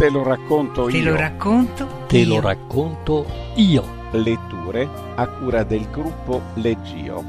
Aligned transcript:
Te 0.00 0.08
lo 0.08 0.22
racconto 0.22 0.86
Te 0.86 0.96
io. 0.96 1.10
lo 1.10 1.16
racconto. 1.18 1.86
Te 2.08 2.18
io. 2.20 2.28
lo 2.28 2.40
racconto 2.40 3.26
io. 3.56 3.84
Letture 4.12 4.88
a 5.14 5.28
cura 5.28 5.62
del 5.62 5.90
gruppo 5.90 6.40
Leggio. 6.54 7.22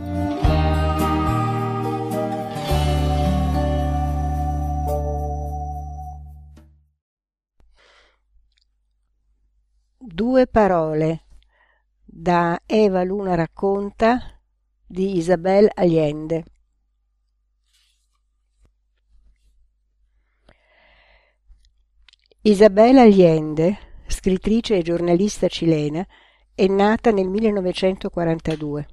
Due 9.97 10.47
parole 10.47 11.25
da 12.05 12.57
Eva 12.65 13.03
Luna 13.03 13.35
racconta 13.35 14.39
di 14.87 15.17
Isabel 15.17 15.69
Allende. 15.73 16.45
Isabel 22.43 22.97
Allende, 22.97 23.77
scrittrice 24.07 24.77
e 24.77 24.81
giornalista 24.81 25.47
cilena, 25.47 26.03
è 26.55 26.65
nata 26.65 27.11
nel 27.11 27.27
1942. 27.27 28.87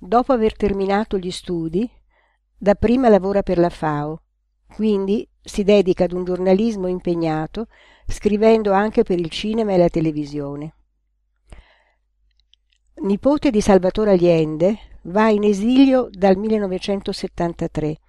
Dopo 0.00 0.32
aver 0.32 0.56
terminato 0.56 1.16
gli 1.16 1.30
studi, 1.30 1.88
dapprima 2.56 3.08
lavora 3.08 3.44
per 3.44 3.58
la 3.58 3.70
FAO, 3.70 4.20
quindi 4.66 5.28
si 5.40 5.62
dedica 5.62 6.04
ad 6.04 6.12
un 6.12 6.24
giornalismo 6.24 6.88
impegnato, 6.88 7.68
scrivendo 8.04 8.72
anche 8.72 9.04
per 9.04 9.20
il 9.20 9.30
cinema 9.30 9.74
e 9.74 9.78
la 9.78 9.88
televisione. 9.88 10.74
Nipote 12.94 13.52
di 13.52 13.60
Salvatore 13.60 14.10
Allende, 14.10 14.76
va 15.02 15.28
in 15.28 15.44
esilio 15.44 16.08
dal 16.10 16.36
1973, 16.36 18.00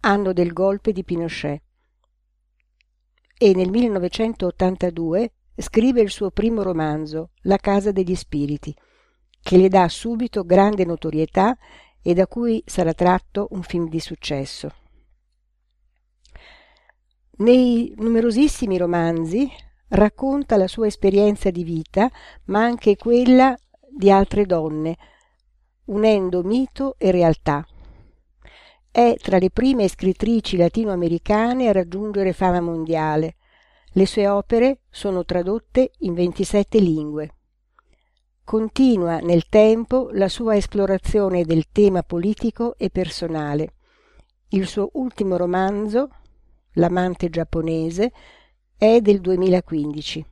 anno 0.00 0.32
del 0.32 0.54
golpe 0.54 0.92
di 0.92 1.04
Pinochet, 1.04 1.60
e 3.44 3.52
nel 3.54 3.68
1982 3.68 5.32
scrive 5.58 6.00
il 6.00 6.08
suo 6.08 6.30
primo 6.30 6.62
romanzo, 6.62 7.32
La 7.42 7.58
casa 7.58 7.92
degli 7.92 8.14
spiriti, 8.14 8.74
che 9.42 9.58
le 9.58 9.68
dà 9.68 9.86
subito 9.90 10.44
grande 10.44 10.86
notorietà 10.86 11.54
e 12.00 12.14
da 12.14 12.26
cui 12.26 12.62
sarà 12.64 12.94
tratto 12.94 13.48
un 13.50 13.62
film 13.62 13.90
di 13.90 14.00
successo. 14.00 14.70
Nei 17.36 17.92
numerosissimi 17.98 18.78
romanzi 18.78 19.46
racconta 19.88 20.56
la 20.56 20.66
sua 20.66 20.86
esperienza 20.86 21.50
di 21.50 21.64
vita, 21.64 22.10
ma 22.44 22.64
anche 22.64 22.96
quella 22.96 23.54
di 23.90 24.10
altre 24.10 24.46
donne, 24.46 24.96
unendo 25.84 26.42
mito 26.42 26.94
e 26.96 27.10
realtà. 27.10 27.62
È 28.96 29.16
tra 29.20 29.38
le 29.38 29.50
prime 29.50 29.88
scrittrici 29.88 30.56
latinoamericane 30.56 31.66
a 31.66 31.72
raggiungere 31.72 32.32
fama 32.32 32.60
mondiale. 32.60 33.34
Le 33.88 34.06
sue 34.06 34.28
opere 34.28 34.82
sono 34.88 35.24
tradotte 35.24 35.90
in 35.98 36.14
27 36.14 36.78
lingue. 36.78 37.34
Continua 38.44 39.18
nel 39.18 39.48
tempo 39.48 40.10
la 40.12 40.28
sua 40.28 40.54
esplorazione 40.54 41.44
del 41.44 41.72
tema 41.72 42.04
politico 42.04 42.76
e 42.78 42.88
personale. 42.88 43.74
Il 44.50 44.68
suo 44.68 44.90
ultimo 44.92 45.36
romanzo, 45.36 46.10
L'amante 46.74 47.30
giapponese, 47.30 48.12
è 48.78 49.00
del 49.00 49.20
2015. 49.20 50.24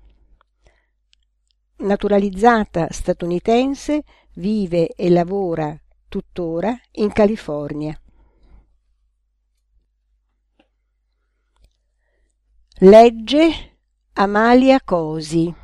Naturalizzata 1.78 2.86
statunitense, 2.90 4.04
vive 4.34 4.86
e 4.86 5.10
lavora 5.10 5.76
tuttora 6.06 6.78
in 6.92 7.10
California. 7.10 7.96
Legge 12.84 13.76
Amalia 14.14 14.80
Cosi. 14.82 15.54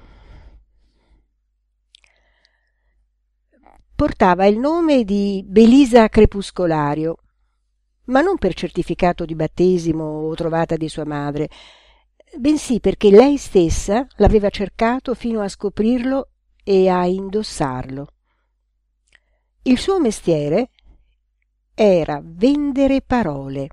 Portava 3.93 4.47
il 4.47 4.57
nome 4.57 5.03
di 5.03 5.43
Belisa 5.45 6.09
Crepuscolario, 6.09 7.17
ma 8.05 8.21
non 8.21 8.39
per 8.39 8.55
certificato 8.55 9.25
di 9.25 9.35
battesimo 9.35 10.05
o 10.05 10.35
trovata 10.37 10.77
di 10.77 10.89
sua 10.89 11.05
madre, 11.05 11.49
bensì 12.37 12.79
perché 12.79 13.11
lei 13.11 13.37
stessa 13.37 14.07
l'aveva 14.19 14.49
cercato 14.49 15.13
fino 15.15 15.41
a 15.41 15.49
scoprirlo 15.49 16.29
e 16.63 16.89
a 16.89 17.05
indossarlo. 17.05 18.07
Il 19.63 19.79
suo 19.79 19.99
mestiere 19.99 20.71
era 21.75 22.21
vendere 22.23 23.03
parole. 23.03 23.71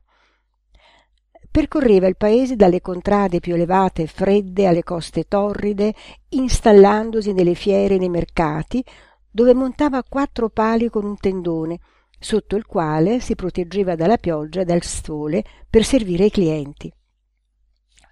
Percorreva 1.56 2.08
il 2.08 2.18
paese 2.18 2.58
dalle 2.58 2.82
contrade 2.82 3.40
più 3.40 3.54
elevate 3.54 4.02
e 4.02 4.08
fredde 4.08 4.68
alle 4.68 4.84
coste 4.84 5.24
torride, 5.24 5.96
installandosi 6.32 7.32
nelle 7.32 7.54
fiere 7.54 7.96
e 7.96 7.98
nei 7.98 8.10
mercati, 8.10 8.84
dove 9.32 9.54
montava 9.54 10.04
quattro 10.04 10.50
pali 10.50 10.90
con 10.90 11.06
un 11.06 11.16
tendone, 11.16 11.80
sotto 12.20 12.58
il 12.58 12.66
quale 12.66 13.22
si 13.22 13.36
proteggeva 13.36 13.96
dalla 13.96 14.18
pioggia 14.18 14.60
e 14.60 14.66
dal 14.66 14.84
sole 14.84 15.46
per 15.70 15.86
servire 15.86 16.26
i 16.26 16.30
clienti. 16.30 16.92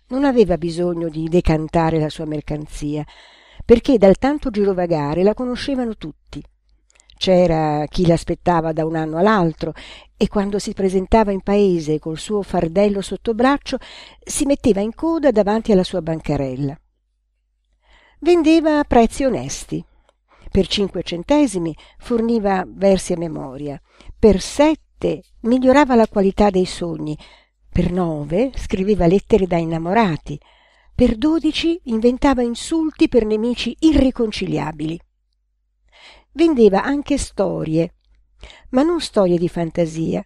Non 0.07 0.23
aveva 0.23 0.57
bisogno 0.57 1.09
di 1.09 1.27
decantare 1.27 1.99
la 1.99 2.07
sua 2.07 2.23
mercanzia, 2.23 3.03
perché 3.65 3.97
dal 3.97 4.17
tanto 4.17 4.51
girovagare 4.51 5.21
la 5.21 5.33
conoscevano 5.33 5.97
tutti. 5.97 6.22
C'era 7.23 7.85
chi 7.87 8.05
l'aspettava 8.05 8.73
da 8.73 8.85
un 8.85 8.97
anno 8.97 9.17
all'altro 9.17 9.71
e 10.17 10.27
quando 10.27 10.59
si 10.59 10.73
presentava 10.73 11.31
in 11.31 11.39
paese 11.39 11.97
col 11.97 12.17
suo 12.17 12.41
fardello 12.41 12.99
sotto 12.99 13.33
braccio 13.33 13.77
si 14.21 14.43
metteva 14.43 14.81
in 14.81 14.93
coda 14.93 15.31
davanti 15.31 15.71
alla 15.71 15.85
sua 15.85 16.01
bancarella. 16.01 16.77
Vendeva 18.19 18.79
a 18.79 18.83
prezzi 18.83 19.23
onesti. 19.23 19.81
Per 20.51 20.67
cinque 20.67 21.03
centesimi 21.03 21.73
forniva 21.97 22.65
versi 22.67 23.13
a 23.13 23.17
memoria, 23.17 23.81
per 24.19 24.41
sette 24.41 25.21
migliorava 25.43 25.95
la 25.95 26.09
qualità 26.09 26.49
dei 26.49 26.65
sogni, 26.65 27.17
per 27.71 27.89
nove 27.89 28.51
scriveva 28.55 29.07
lettere 29.07 29.47
da 29.47 29.55
innamorati, 29.55 30.37
per 30.93 31.15
dodici 31.15 31.79
inventava 31.85 32.41
insulti 32.41 33.07
per 33.07 33.25
nemici 33.25 33.73
irriconciliabili. 33.79 34.99
Vendeva 36.35 36.83
anche 36.83 37.19
storie, 37.19 37.93
ma 38.69 38.81
non 38.81 38.99
storie 39.01 39.37
di 39.37 39.47
fantasia, 39.47 40.25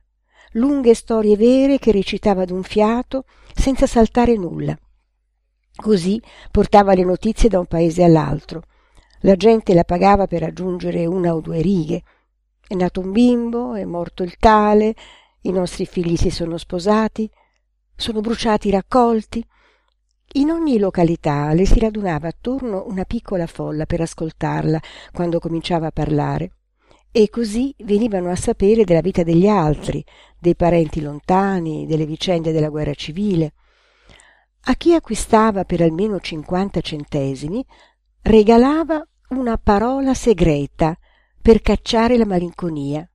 lunghe 0.54 0.94
storie 0.94 1.36
vere 1.36 1.80
che 1.80 1.92
recitava 1.92 2.46
d'un 2.46 2.64
fiato 2.64 3.26
senza 3.54 3.86
saltare 3.88 4.38
nulla. 4.38 4.78
Così 5.76 6.22
portava 6.50 6.94
le 6.94 7.04
notizie 7.04 7.50
da 7.50 7.60
un 7.60 7.66
paese 7.66 8.04
all'altro. 8.04 8.64
La 9.22 9.36
gente 9.36 9.74
la 9.74 9.84
pagava 9.84 10.28
per 10.28 10.44
aggiungere 10.44 11.06
una 11.06 11.36
o 11.36 11.42
due 11.42 11.60
righe. 11.62 12.04
È 12.66 12.74
nato 12.74 13.02
un 13.02 13.12
bimbo, 13.12 13.76
è 13.76 13.84
morto 13.84 14.24
il 14.24 14.38
tale, 14.38 14.96
i 15.42 15.52
nostri 15.52 15.86
figli 15.86 16.16
si 16.16 16.30
sono 16.30 16.58
sposati, 16.58 17.30
sono 17.98 18.22
bruciati 18.22 18.70
i 18.70 18.72
raccolti. 18.72 19.46
In 20.34 20.50
ogni 20.52 20.78
località 20.78 21.54
le 21.54 21.66
si 21.66 21.80
radunava 21.80 22.28
attorno 22.28 22.86
una 22.88 23.06
piccola 23.06 23.48
folla 23.48 23.86
per 23.86 24.02
ascoltarla 24.02 24.80
quando 25.14 25.40
cominciava 25.40 25.88
a 25.88 25.92
parlare 25.92 26.52
e 27.12 27.30
così 27.30 27.74
venivano 27.80 28.30
a 28.30 28.36
sapere 28.36 28.84
della 28.84 29.02
vita 29.02 29.24
degli 29.24 29.48
altri, 29.48 30.04
dei 30.38 30.56
parenti 30.56 31.02
lontani, 31.02 31.88
delle 31.88 32.06
vicende 32.06 32.52
della 32.52 32.70
guerra 32.70 32.94
civile. 32.94 33.54
A 34.66 34.76
chi 34.76 34.94
acquistava 34.94 35.64
per 35.64 35.82
almeno 35.82 36.20
cinquanta 36.20 36.82
centesimi 36.82 37.66
regalava 38.22 39.02
una 39.30 39.58
parola 39.58 40.14
segreta 40.14 40.98
per 41.42 41.62
cacciare 41.62 42.18
la 42.18 42.26
malinconia. 42.26 43.10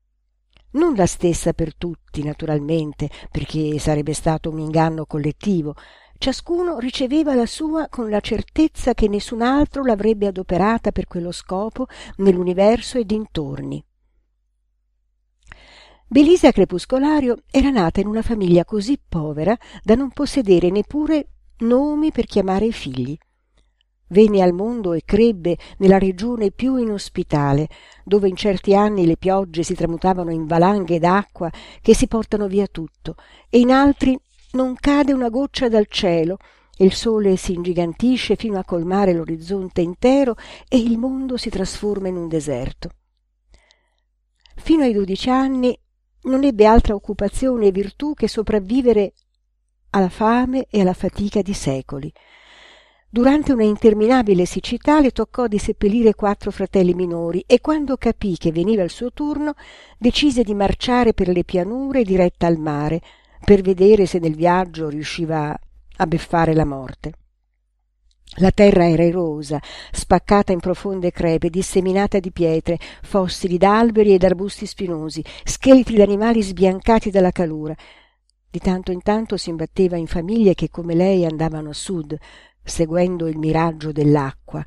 Non 0.72 0.94
la 0.94 1.06
stessa 1.06 1.52
per 1.52 1.76
tutti, 1.76 2.22
naturalmente, 2.22 3.10
perché 3.30 3.78
sarebbe 3.78 4.14
stato 4.14 4.48
un 4.48 4.58
inganno 4.58 5.04
collettivo. 5.04 5.74
Ciascuno 6.22 6.78
riceveva 6.78 7.34
la 7.34 7.46
sua 7.46 7.88
con 7.88 8.08
la 8.08 8.20
certezza 8.20 8.94
che 8.94 9.08
nessun 9.08 9.42
altro 9.42 9.82
l'avrebbe 9.82 10.28
adoperata 10.28 10.92
per 10.92 11.08
quello 11.08 11.32
scopo 11.32 11.88
nell'universo 12.18 12.96
e 12.96 13.04
dintorni. 13.04 13.84
Belisa 16.06 16.52
Crepuscolario 16.52 17.38
era 17.50 17.70
nata 17.70 17.98
in 17.98 18.06
una 18.06 18.22
famiglia 18.22 18.64
così 18.64 19.00
povera 19.08 19.58
da 19.82 19.96
non 19.96 20.12
possedere 20.12 20.70
neppure 20.70 21.26
nomi 21.62 22.12
per 22.12 22.26
chiamare 22.26 22.66
i 22.66 22.72
figli. 22.72 23.18
Venne 24.06 24.42
al 24.42 24.52
mondo 24.52 24.92
e 24.92 25.02
crebbe 25.04 25.58
nella 25.78 25.98
regione 25.98 26.52
più 26.52 26.76
inospitale, 26.76 27.66
dove 28.04 28.28
in 28.28 28.36
certi 28.36 28.76
anni 28.76 29.06
le 29.06 29.16
piogge 29.16 29.64
si 29.64 29.74
tramutavano 29.74 30.30
in 30.30 30.46
valanghe 30.46 31.00
d'acqua 31.00 31.50
che 31.80 31.96
si 31.96 32.06
portano 32.06 32.46
via 32.46 32.68
tutto, 32.68 33.16
e 33.50 33.58
in 33.58 33.72
altri 33.72 34.16
non 34.52 34.74
cade 34.74 35.12
una 35.12 35.28
goccia 35.28 35.68
dal 35.68 35.86
cielo 35.88 36.38
il 36.78 36.94
sole 36.94 37.36
si 37.36 37.52
ingigantisce 37.52 38.34
fino 38.34 38.58
a 38.58 38.64
colmare 38.64 39.12
l'orizzonte 39.12 39.82
intero 39.82 40.36
e 40.68 40.78
il 40.78 40.98
mondo 40.98 41.36
si 41.36 41.50
trasforma 41.50 42.08
in 42.08 42.16
un 42.16 42.28
deserto. 42.28 42.90
Fino 44.56 44.82
ai 44.82 44.92
dodici 44.92 45.28
anni 45.28 45.78
non 46.22 46.44
ebbe 46.44 46.66
altra 46.66 46.94
occupazione 46.94 47.66
e 47.66 47.72
virtù 47.72 48.14
che 48.14 48.26
sopravvivere 48.26 49.12
alla 49.90 50.08
fame 50.08 50.66
e 50.70 50.80
alla 50.80 50.94
fatica 50.94 51.42
di 51.42 51.52
secoli. 51.52 52.12
Durante 53.08 53.52
una 53.52 53.64
interminabile 53.64 54.46
siccità 54.46 54.98
le 54.98 55.10
toccò 55.10 55.46
di 55.46 55.58
seppellire 55.58 56.14
quattro 56.14 56.50
fratelli 56.50 56.94
minori 56.94 57.44
e 57.46 57.60
quando 57.60 57.98
capì 57.98 58.38
che 58.38 58.50
veniva 58.50 58.82
il 58.82 58.90
suo 58.90 59.12
turno 59.12 59.52
decise 59.98 60.42
di 60.42 60.54
marciare 60.54 61.12
per 61.12 61.28
le 61.28 61.44
pianure 61.44 62.02
diretta 62.02 62.46
al 62.46 62.56
mare 62.56 63.00
per 63.44 63.60
vedere 63.60 64.06
se 64.06 64.18
nel 64.18 64.34
viaggio 64.34 64.88
riusciva 64.88 65.58
a 65.96 66.06
beffare 66.06 66.54
la 66.54 66.64
morte. 66.64 67.12
La 68.36 68.50
terra 68.50 68.88
era 68.88 69.04
erosa, 69.04 69.60
spaccata 69.90 70.52
in 70.52 70.60
profonde 70.60 71.10
crepe, 71.10 71.50
disseminata 71.50 72.18
di 72.18 72.30
pietre, 72.30 72.78
fossili 73.02 73.58
d'alberi 73.58 74.14
ed 74.14 74.24
arbusti 74.24 74.64
spinosi, 74.64 75.22
scheletri 75.44 75.96
d'animali 75.96 76.42
sbiancati 76.42 77.10
dalla 77.10 77.30
calura. 77.30 77.74
Di 78.50 78.58
tanto 78.58 78.90
in 78.90 79.02
tanto 79.02 79.36
si 79.36 79.50
imbatteva 79.50 79.96
in 79.96 80.06
famiglie 80.06 80.54
che 80.54 80.70
come 80.70 80.94
lei 80.94 81.26
andavano 81.26 81.70
a 81.70 81.74
sud, 81.74 82.16
seguendo 82.62 83.26
il 83.26 83.36
miraggio 83.36 83.92
dell'acqua. 83.92 84.64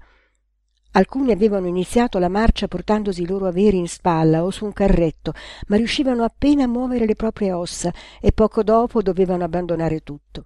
Alcuni 0.97 1.33
avevano 1.33 1.67
iniziato 1.67 2.19
la 2.19 2.29
marcia 2.29 2.69
portandosi 2.69 3.23
i 3.23 3.27
loro 3.27 3.47
averi 3.47 3.77
in 3.77 3.87
spalla 3.87 4.45
o 4.45 4.49
su 4.49 4.63
un 4.63 4.71
carretto, 4.71 5.33
ma 5.67 5.75
riuscivano 5.75 6.23
appena 6.23 6.63
a 6.63 6.67
muovere 6.67 7.05
le 7.05 7.15
proprie 7.15 7.51
ossa 7.51 7.93
e 8.21 8.31
poco 8.31 8.63
dopo 8.63 9.01
dovevano 9.01 9.43
abbandonare 9.43 9.99
tutto. 9.99 10.45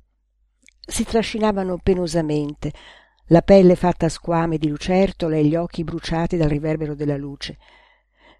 Si 0.79 1.03
trascinavano 1.03 1.77
penosamente, 1.83 2.73
la 3.27 3.43
pelle 3.43 3.75
fatta 3.75 4.07
a 4.07 4.09
squame 4.09 4.57
di 4.57 4.67
lucertola 4.67 5.35
e 5.35 5.45
gli 5.45 5.55
occhi 5.55 5.83
bruciati 5.83 6.35
dal 6.35 6.49
riverbero 6.49 6.95
della 6.95 7.17
luce. 7.17 7.57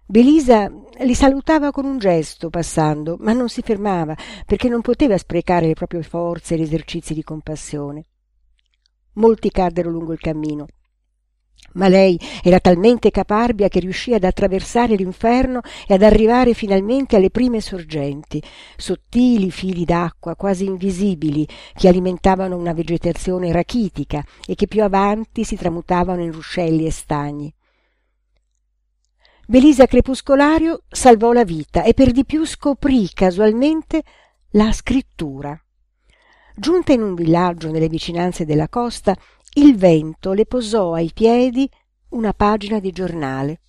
Belisa 0.04 0.68
li 1.02 1.14
salutava 1.14 1.70
con 1.70 1.84
un 1.84 1.98
gesto 1.98 2.50
passando, 2.50 3.18
ma 3.20 3.32
non 3.32 3.48
si 3.48 3.62
fermava 3.62 4.16
perché 4.44 4.68
non 4.68 4.80
poteva 4.80 5.16
sprecare 5.16 5.68
le 5.68 5.74
proprie 5.74 6.02
forze 6.02 6.54
e 6.54 6.58
gli 6.58 6.62
esercizi 6.62 7.14
di 7.14 7.22
compassione. 7.22 8.06
Molti 9.12 9.52
caddero 9.52 9.90
lungo 9.90 10.12
il 10.12 10.18
cammino, 10.18 10.66
ma 11.74 11.88
lei 11.88 12.18
era 12.42 12.60
talmente 12.60 13.10
caparbia 13.10 13.68
che 13.68 13.80
riuscì 13.80 14.14
ad 14.14 14.24
attraversare 14.24 14.94
l'inferno 14.94 15.60
e 15.86 15.94
ad 15.94 16.02
arrivare 16.02 16.54
finalmente 16.54 17.16
alle 17.16 17.30
prime 17.30 17.60
sorgenti, 17.60 18.42
sottili 18.76 19.50
fili 19.50 19.84
d'acqua 19.84 20.36
quasi 20.36 20.64
invisibili 20.64 21.46
che 21.74 21.88
alimentavano 21.88 22.56
una 22.56 22.72
vegetazione 22.72 23.52
rachitica 23.52 24.24
e 24.46 24.54
che 24.54 24.66
più 24.66 24.82
avanti 24.82 25.44
si 25.44 25.56
tramutavano 25.56 26.22
in 26.22 26.32
ruscelli 26.32 26.86
e 26.86 26.90
stagni. 26.90 27.54
Belisa 29.46 29.86
Crepuscolario 29.86 30.82
salvò 30.88 31.32
la 31.32 31.44
vita 31.44 31.82
e 31.82 31.92
per 31.92 32.12
di 32.12 32.24
più 32.24 32.44
scoprì 32.44 33.08
casualmente 33.12 34.04
la 34.50 34.70
scrittura. 34.70 35.60
Giunta 36.54 36.92
in 36.92 37.02
un 37.02 37.14
villaggio 37.14 37.70
nelle 37.70 37.88
vicinanze 37.88 38.44
della 38.44 38.68
costa, 38.68 39.16
il 39.54 39.76
vento 39.76 40.32
le 40.32 40.46
posò 40.46 40.94
ai 40.94 41.10
piedi 41.12 41.68
una 42.10 42.32
pagina 42.32 42.78
di 42.78 42.92
giornale. 42.92 43.60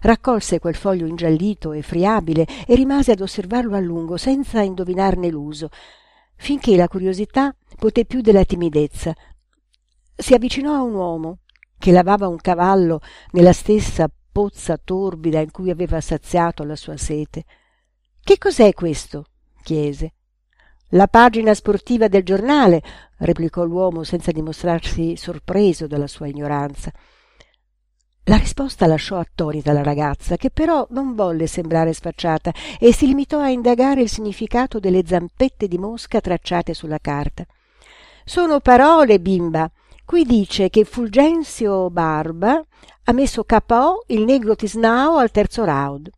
Raccolse 0.00 0.58
quel 0.58 0.74
foglio 0.74 1.06
ingiallito 1.06 1.72
e 1.72 1.80
friabile 1.80 2.46
e 2.66 2.74
rimase 2.74 3.12
ad 3.12 3.20
osservarlo 3.20 3.74
a 3.74 3.80
lungo 3.80 4.18
senza 4.18 4.60
indovinarne 4.60 5.30
l'uso, 5.30 5.70
finché 6.36 6.76
la 6.76 6.88
curiosità 6.88 7.54
poté 7.78 8.04
più 8.04 8.20
della 8.20 8.44
timidezza. 8.44 9.14
Si 10.14 10.34
avvicinò 10.34 10.74
a 10.74 10.82
un 10.82 10.94
uomo 10.94 11.38
che 11.78 11.90
lavava 11.90 12.28
un 12.28 12.36
cavallo 12.36 13.00
nella 13.30 13.54
stessa 13.54 14.06
pozza 14.30 14.76
torbida 14.76 15.40
in 15.40 15.50
cui 15.50 15.70
aveva 15.70 16.00
saziato 16.02 16.64
la 16.64 16.76
sua 16.76 16.98
sete. 16.98 17.44
Che 18.22 18.36
cos'è 18.36 18.74
questo? 18.74 19.24
chiese. 19.62 20.14
La 20.90 21.08
pagina 21.08 21.54
sportiva 21.54 22.08
del 22.08 22.22
giornale, 22.22 22.82
replicò 23.24 23.64
l'uomo 23.64 24.04
senza 24.04 24.30
dimostrarsi 24.30 25.16
sorpreso 25.16 25.86
dalla 25.86 26.06
sua 26.06 26.28
ignoranza. 26.28 26.92
La 28.26 28.36
risposta 28.36 28.86
lasciò 28.86 29.18
attonita 29.18 29.72
la 29.72 29.82
ragazza, 29.82 30.36
che 30.36 30.50
però 30.50 30.86
non 30.90 31.14
volle 31.14 31.46
sembrare 31.46 31.92
sfacciata 31.92 32.52
e 32.78 32.92
si 32.92 33.06
limitò 33.06 33.38
a 33.38 33.50
indagare 33.50 34.00
il 34.00 34.08
significato 34.08 34.78
delle 34.78 35.02
zampette 35.04 35.68
di 35.68 35.76
mosca 35.76 36.20
tracciate 36.20 36.72
sulla 36.72 36.98
carta. 37.00 37.44
Sono 38.24 38.60
parole, 38.60 39.20
bimba. 39.20 39.70
Qui 40.06 40.24
dice 40.24 40.70
che 40.70 40.84
Fulgenzio 40.84 41.90
Barba 41.90 42.62
ha 43.04 43.12
messo 43.12 43.44
KO 43.44 44.04
il 44.08 44.24
negro 44.24 44.56
Tisnao 44.56 45.16
al 45.16 45.30
terzo 45.30 45.64
round. 45.64 46.10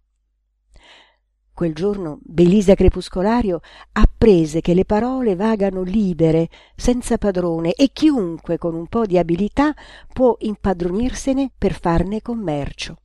Quel 1.56 1.72
giorno 1.72 2.18
Belisa 2.20 2.74
Crepuscolario 2.74 3.60
apprese 3.92 4.60
che 4.60 4.74
le 4.74 4.84
parole 4.84 5.36
vagano 5.36 5.80
libere, 5.80 6.50
senza 6.76 7.16
padrone, 7.16 7.72
e 7.72 7.92
chiunque 7.94 8.58
con 8.58 8.74
un 8.74 8.86
po' 8.88 9.06
di 9.06 9.16
abilità 9.16 9.74
può 10.12 10.36
impadronirsene 10.38 11.50
per 11.56 11.72
farne 11.72 12.20
commercio. 12.20 12.98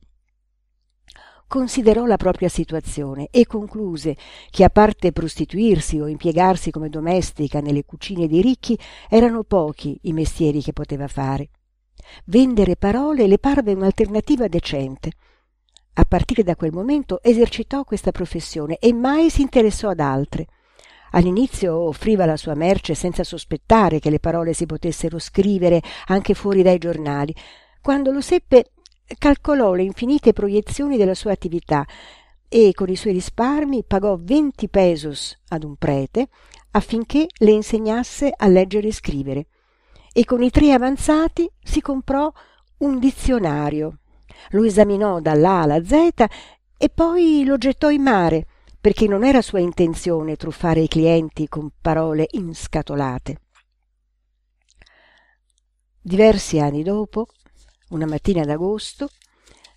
Considerò 1.46 2.04
la 2.04 2.18
propria 2.18 2.50
situazione 2.50 3.28
e 3.30 3.46
concluse 3.46 4.18
che 4.50 4.64
a 4.64 4.68
parte 4.68 5.12
prostituirsi 5.12 5.98
o 5.98 6.06
impiegarsi 6.06 6.70
come 6.70 6.90
domestica 6.90 7.60
nelle 7.60 7.86
cucine 7.86 8.28
dei 8.28 8.42
ricchi 8.42 8.78
erano 9.08 9.44
pochi 9.44 9.98
i 10.02 10.12
mestieri 10.12 10.60
che 10.60 10.74
poteva 10.74 11.08
fare. 11.08 11.48
Vendere 12.26 12.76
parole 12.76 13.26
le 13.26 13.38
parve 13.38 13.72
un'alternativa 13.72 14.46
decente 14.46 15.12
a 15.94 16.04
partire 16.04 16.42
da 16.42 16.56
quel 16.56 16.72
momento 16.72 17.22
esercitò 17.22 17.84
questa 17.84 18.12
professione 18.12 18.78
e 18.78 18.92
mai 18.92 19.30
si 19.30 19.42
interessò 19.42 19.90
ad 19.90 20.00
altre. 20.00 20.46
All'inizio 21.12 21.76
offriva 21.76 22.24
la 22.24 22.38
sua 22.38 22.54
merce 22.54 22.94
senza 22.94 23.22
sospettare 23.22 23.98
che 23.98 24.08
le 24.08 24.18
parole 24.18 24.54
si 24.54 24.64
potessero 24.64 25.18
scrivere 25.18 25.82
anche 26.06 26.32
fuori 26.32 26.62
dai 26.62 26.78
giornali. 26.78 27.34
Quando 27.82 28.10
lo 28.10 28.22
seppe, 28.22 28.72
calcolò 29.18 29.74
le 29.74 29.82
infinite 29.82 30.32
proiezioni 30.32 30.96
della 30.96 31.14
sua 31.14 31.32
attività 31.32 31.84
e 32.48 32.72
con 32.72 32.88
i 32.88 32.96
suoi 32.96 33.12
risparmi 33.12 33.84
pagò 33.84 34.18
venti 34.18 34.68
pesos 34.68 35.38
ad 35.48 35.64
un 35.64 35.76
prete 35.76 36.28
affinché 36.70 37.26
le 37.38 37.50
insegnasse 37.50 38.32
a 38.34 38.46
leggere 38.46 38.88
e 38.88 38.92
scrivere. 38.92 39.46
E 40.12 40.24
con 40.24 40.42
i 40.42 40.50
tre 40.50 40.72
avanzati 40.72 41.50
si 41.62 41.82
comprò 41.82 42.32
un 42.78 42.98
dizionario 42.98 43.98
lo 44.50 44.64
esaminò 44.64 45.20
dall'A 45.20 45.62
alla 45.62 45.84
Z 45.84 45.92
e 46.76 46.88
poi 46.88 47.44
lo 47.44 47.58
gettò 47.58 47.90
in 47.90 48.02
mare, 48.02 48.46
perché 48.80 49.06
non 49.06 49.24
era 49.24 49.40
sua 49.40 49.60
intenzione 49.60 50.36
truffare 50.36 50.80
i 50.80 50.88
clienti 50.88 51.48
con 51.48 51.70
parole 51.80 52.26
inscatolate. 52.30 53.36
Diversi 56.00 56.58
anni 56.58 56.82
dopo, 56.82 57.28
una 57.90 58.06
mattina 58.06 58.44
d'agosto, 58.44 59.08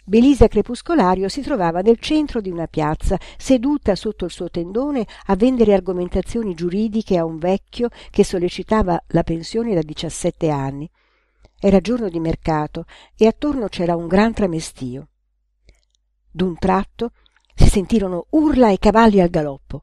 Belisa 0.04 0.48
Crepuscolario 0.48 1.30
si 1.30 1.42
trovava 1.42 1.82
nel 1.82 2.00
centro 2.00 2.42
di 2.42 2.50
una 2.50 2.68
piazza, 2.68 3.18
seduta 3.38 3.96
sotto 3.96 4.26
il 4.26 4.32
suo 4.32 4.50
tendone 4.50 5.06
a 5.26 5.36
vendere 5.36 5.74
argomentazioni 5.74 6.54
giuridiche 6.54 7.18
a 7.18 7.26
un 7.26 7.38
vecchio 7.38 7.90
che 8.10 8.24
sollecitava 8.24 9.04
la 9.08 9.24
pensione 9.24 9.74
da 9.74 9.82
diciassette 9.82 10.50
anni 10.50 10.90
era 11.60 11.80
giorno 11.80 12.10
di 12.10 12.20
mercato 12.20 12.86
e 13.16 13.28
attorno 13.28 13.68
c'era 13.68 13.96
un 13.96 14.08
gran 14.08 14.34
tramestio. 14.34 15.10
D'un 16.30 16.58
tratto 16.58 17.12
si 17.56 17.70
sentirono 17.70 18.28
urla 18.32 18.70
e 18.72 18.78
cavalli 18.78 19.22
al 19.22 19.30
galoppo. 19.30 19.82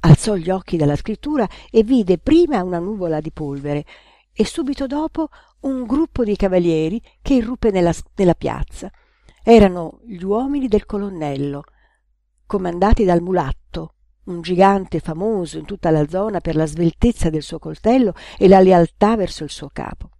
Alzò 0.00 0.34
gli 0.34 0.50
occhi 0.50 0.76
dalla 0.76 0.96
scrittura 0.96 1.48
e 1.70 1.82
vide 1.82 2.18
prima 2.18 2.62
una 2.62 2.78
nuvola 2.78 3.20
di 3.20 3.30
polvere 3.30 3.84
e 4.32 4.44
subito 4.44 4.86
dopo 4.86 5.28
un 5.60 5.84
gruppo 5.84 6.24
di 6.24 6.36
cavalieri 6.36 7.00
che 7.22 7.34
irruppe 7.34 7.70
nella, 7.70 7.92
nella 8.16 8.34
piazza. 8.34 8.90
Erano 9.42 10.00
gli 10.04 10.22
uomini 10.22 10.68
del 10.68 10.86
colonnello, 10.86 11.64
comandati 12.46 13.04
dal 13.04 13.20
mulatto, 13.20 13.94
un 14.24 14.40
gigante 14.40 15.00
famoso 15.00 15.58
in 15.58 15.66
tutta 15.66 15.90
la 15.90 16.08
zona 16.08 16.40
per 16.40 16.56
la 16.56 16.66
sveltezza 16.66 17.28
del 17.28 17.42
suo 17.42 17.58
coltello 17.58 18.14
e 18.38 18.48
la 18.48 18.60
lealtà 18.60 19.16
verso 19.16 19.44
il 19.44 19.50
suo 19.50 19.68
capo. 19.70 20.13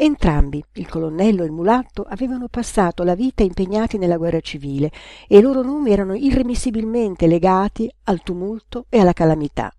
Entrambi, 0.00 0.62
il 0.74 0.88
colonnello 0.88 1.42
e 1.42 1.46
il 1.46 1.50
mulatto, 1.50 2.06
avevano 2.08 2.46
passato 2.46 3.02
la 3.02 3.16
vita 3.16 3.42
impegnati 3.42 3.98
nella 3.98 4.16
guerra 4.16 4.38
civile 4.38 4.92
e 5.26 5.38
i 5.38 5.40
loro 5.40 5.60
nomi 5.60 5.90
erano 5.90 6.14
irremissibilmente 6.14 7.26
legati 7.26 7.92
al 8.04 8.22
tumulto 8.22 8.86
e 8.90 9.00
alla 9.00 9.12
calamità. 9.12 9.72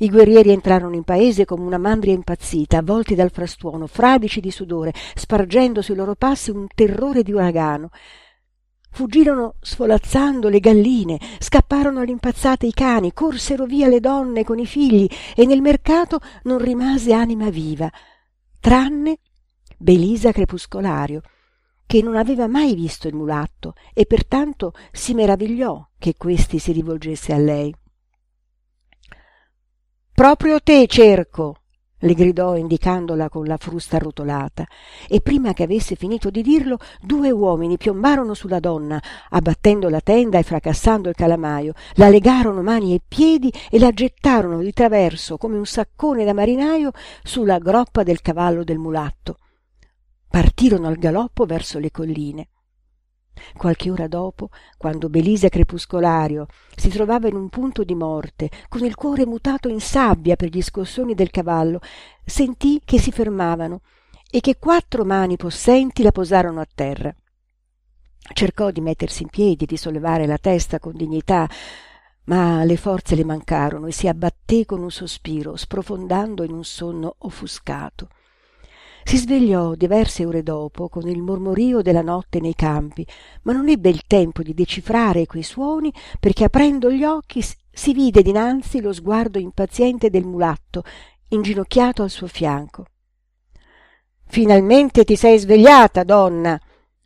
I 0.00 0.10
guerrieri 0.10 0.50
entrarono 0.50 0.94
in 0.94 1.04
paese 1.04 1.46
come 1.46 1.64
una 1.64 1.78
mandria 1.78 2.12
impazzita, 2.12 2.76
avvolti 2.76 3.14
dal 3.14 3.30
frastuono, 3.30 3.86
fradici 3.86 4.40
di 4.40 4.50
sudore, 4.50 4.92
spargendo 5.14 5.80
sui 5.80 5.94
loro 5.94 6.16
passi 6.16 6.50
un 6.50 6.66
terrore 6.74 7.22
di 7.22 7.32
uragano. 7.32 7.88
Fuggirono 8.90 9.54
svolazzando 9.62 10.50
le 10.50 10.60
galline, 10.60 11.18
scapparono 11.38 12.00
all'impazzata 12.00 12.66
i 12.66 12.72
cani, 12.74 13.14
corsero 13.14 13.64
via 13.64 13.88
le 13.88 14.00
donne 14.00 14.44
con 14.44 14.58
i 14.58 14.66
figli 14.66 15.08
e 15.34 15.46
nel 15.46 15.62
mercato 15.62 16.20
non 16.42 16.58
rimase 16.58 17.14
anima 17.14 17.48
viva, 17.48 17.90
tranne 18.60 19.16
Belisa 19.82 20.30
Crepuscolario, 20.30 21.22
che 21.86 22.02
non 22.02 22.14
aveva 22.14 22.46
mai 22.46 22.74
visto 22.74 23.08
il 23.08 23.14
mulatto 23.14 23.72
e 23.94 24.04
pertanto 24.04 24.74
si 24.92 25.14
meravigliò 25.14 25.88
che 25.98 26.16
questi 26.18 26.58
si 26.58 26.72
rivolgesse 26.72 27.32
a 27.32 27.38
lei. 27.38 27.74
proprio 30.12 30.60
te 30.60 30.86
cerco 30.86 31.62
le 32.00 32.12
gridò 32.12 32.56
indicandola 32.56 33.30
con 33.30 33.46
la 33.46 33.56
frusta 33.56 33.96
arrotolata 33.96 34.66
e 35.08 35.22
prima 35.22 35.54
che 35.54 35.62
avesse 35.62 35.94
finito 35.94 36.28
di 36.28 36.42
dirlo 36.42 36.76
due 37.00 37.30
uomini 37.30 37.78
piombarono 37.78 38.34
sulla 38.34 38.60
donna 38.60 39.02
abbattendo 39.30 39.88
la 39.88 40.02
tenda 40.02 40.38
e 40.38 40.42
fracassando 40.42 41.08
il 41.08 41.14
calamaio 41.14 41.72
la 41.94 42.10
legarono 42.10 42.60
mani 42.60 42.92
e 42.92 43.00
piedi 43.08 43.50
e 43.70 43.78
la 43.78 43.92
gettarono 43.92 44.58
di 44.60 44.74
traverso 44.74 45.38
come 45.38 45.56
un 45.56 45.64
saccone 45.64 46.26
da 46.26 46.34
marinaio 46.34 46.90
sulla 47.22 47.56
groppa 47.56 48.02
del 48.02 48.20
cavallo 48.20 48.62
del 48.62 48.76
mulatto 48.76 49.38
partirono 50.30 50.86
al 50.86 50.96
galoppo 50.96 51.44
verso 51.44 51.80
le 51.80 51.90
colline. 51.90 52.48
Qualche 53.56 53.90
ora 53.90 54.06
dopo 54.06 54.50
quando 54.76 55.08
belisa 55.08 55.48
crepuscolario 55.48 56.46
si 56.76 56.88
trovava 56.88 57.26
in 57.26 57.34
un 57.34 57.48
punto 57.48 57.82
di 57.82 57.96
morte 57.96 58.48
con 58.68 58.84
il 58.84 58.94
cuore 58.94 59.26
mutato 59.26 59.68
in 59.68 59.80
sabbia 59.80 60.36
per 60.36 60.50
gli 60.50 60.62
scossoni 60.62 61.14
del 61.14 61.30
cavallo 61.30 61.80
sentì 62.24 62.80
che 62.84 63.00
si 63.00 63.10
fermavano 63.10 63.80
e 64.30 64.40
che 64.40 64.56
quattro 64.56 65.04
mani 65.04 65.36
possenti 65.36 66.04
la 66.04 66.12
posarono 66.12 66.60
a 66.60 66.68
terra. 66.72 67.12
Cercò 68.32 68.70
di 68.70 68.80
mettersi 68.80 69.22
in 69.22 69.30
piedi 69.30 69.66
di 69.66 69.76
sollevare 69.76 70.26
la 70.26 70.38
testa 70.38 70.78
con 70.78 70.94
dignità 70.94 71.48
ma 72.24 72.62
le 72.62 72.76
forze 72.76 73.16
le 73.16 73.24
mancarono 73.24 73.86
e 73.86 73.92
si 73.92 74.06
abbatté 74.06 74.64
con 74.64 74.80
un 74.80 74.90
sospiro 74.92 75.56
sprofondando 75.56 76.44
in 76.44 76.52
un 76.52 76.62
sonno 76.62 77.16
offuscato 77.18 78.08
si 79.04 79.16
svegliò 79.16 79.74
diverse 79.74 80.24
ore 80.24 80.42
dopo 80.42 80.88
con 80.88 81.08
il 81.08 81.20
mormorio 81.20 81.82
della 81.82 82.02
notte 82.02 82.40
nei 82.40 82.54
campi 82.54 83.06
ma 83.42 83.52
non 83.52 83.68
ebbe 83.68 83.88
il 83.88 84.02
tempo 84.06 84.42
di 84.42 84.54
decifrare 84.54 85.26
quei 85.26 85.42
suoni 85.42 85.92
perché 86.18 86.44
aprendo 86.44 86.90
gli 86.90 87.04
occhi 87.04 87.42
si 87.72 87.92
vide 87.92 88.22
dinanzi 88.22 88.80
lo 88.80 88.92
sguardo 88.92 89.38
impaziente 89.38 90.10
del 90.10 90.24
mulatto 90.24 90.82
inginocchiato 91.28 92.02
al 92.02 92.10
suo 92.10 92.26
fianco. 92.26 92.84
Finalmente 94.26 95.04
ti 95.04 95.16
sei 95.16 95.38
svegliata 95.38 96.04
donna 96.04 96.60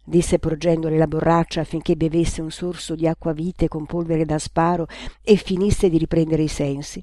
disse 0.05 0.39
porgendole 0.39 0.99
la 0.99 1.07
borraccia 1.07 1.63
affinché 1.63 1.97
bevesse 1.97 2.43
un 2.43 2.51
sorso 2.51 2.95
di 2.95 3.09
acquavite 3.09 3.69
con 3.69 3.87
polvere 3.87 4.27
da 4.27 4.39
sparo 4.39 4.87
e 5.23 5.37
finisse 5.37 5.89
di 5.89 5.97
riprendere 5.97 6.43
i 6.43 6.49
sensi 6.49 7.03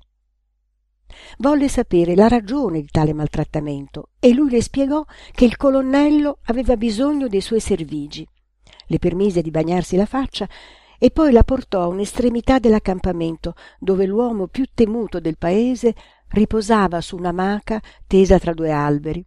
volle 1.37 1.67
sapere 1.67 2.15
la 2.15 2.27
ragione 2.27 2.81
di 2.81 2.87
tale 2.91 3.13
maltrattamento 3.13 4.09
e 4.19 4.33
lui 4.33 4.49
le 4.49 4.61
spiegò 4.61 5.03
che 5.31 5.45
il 5.45 5.57
colonnello 5.57 6.39
aveva 6.45 6.77
bisogno 6.77 7.27
dei 7.27 7.41
suoi 7.41 7.59
servigi. 7.59 8.27
Le 8.85 8.99
permise 8.99 9.41
di 9.41 9.51
bagnarsi 9.51 9.95
la 9.95 10.05
faccia 10.05 10.47
e 10.99 11.11
poi 11.11 11.31
la 11.31 11.43
portò 11.43 11.81
a 11.81 11.87
un'estremità 11.87 12.59
dell'accampamento 12.59 13.55
dove 13.79 14.05
l'uomo 14.05 14.47
più 14.47 14.65
temuto 14.73 15.19
del 15.19 15.37
paese 15.37 15.95
riposava 16.29 17.01
su 17.01 17.15
un'amaca 17.15 17.81
tesa 18.05 18.37
tra 18.37 18.53
due 18.53 18.71
alberi 18.71 19.25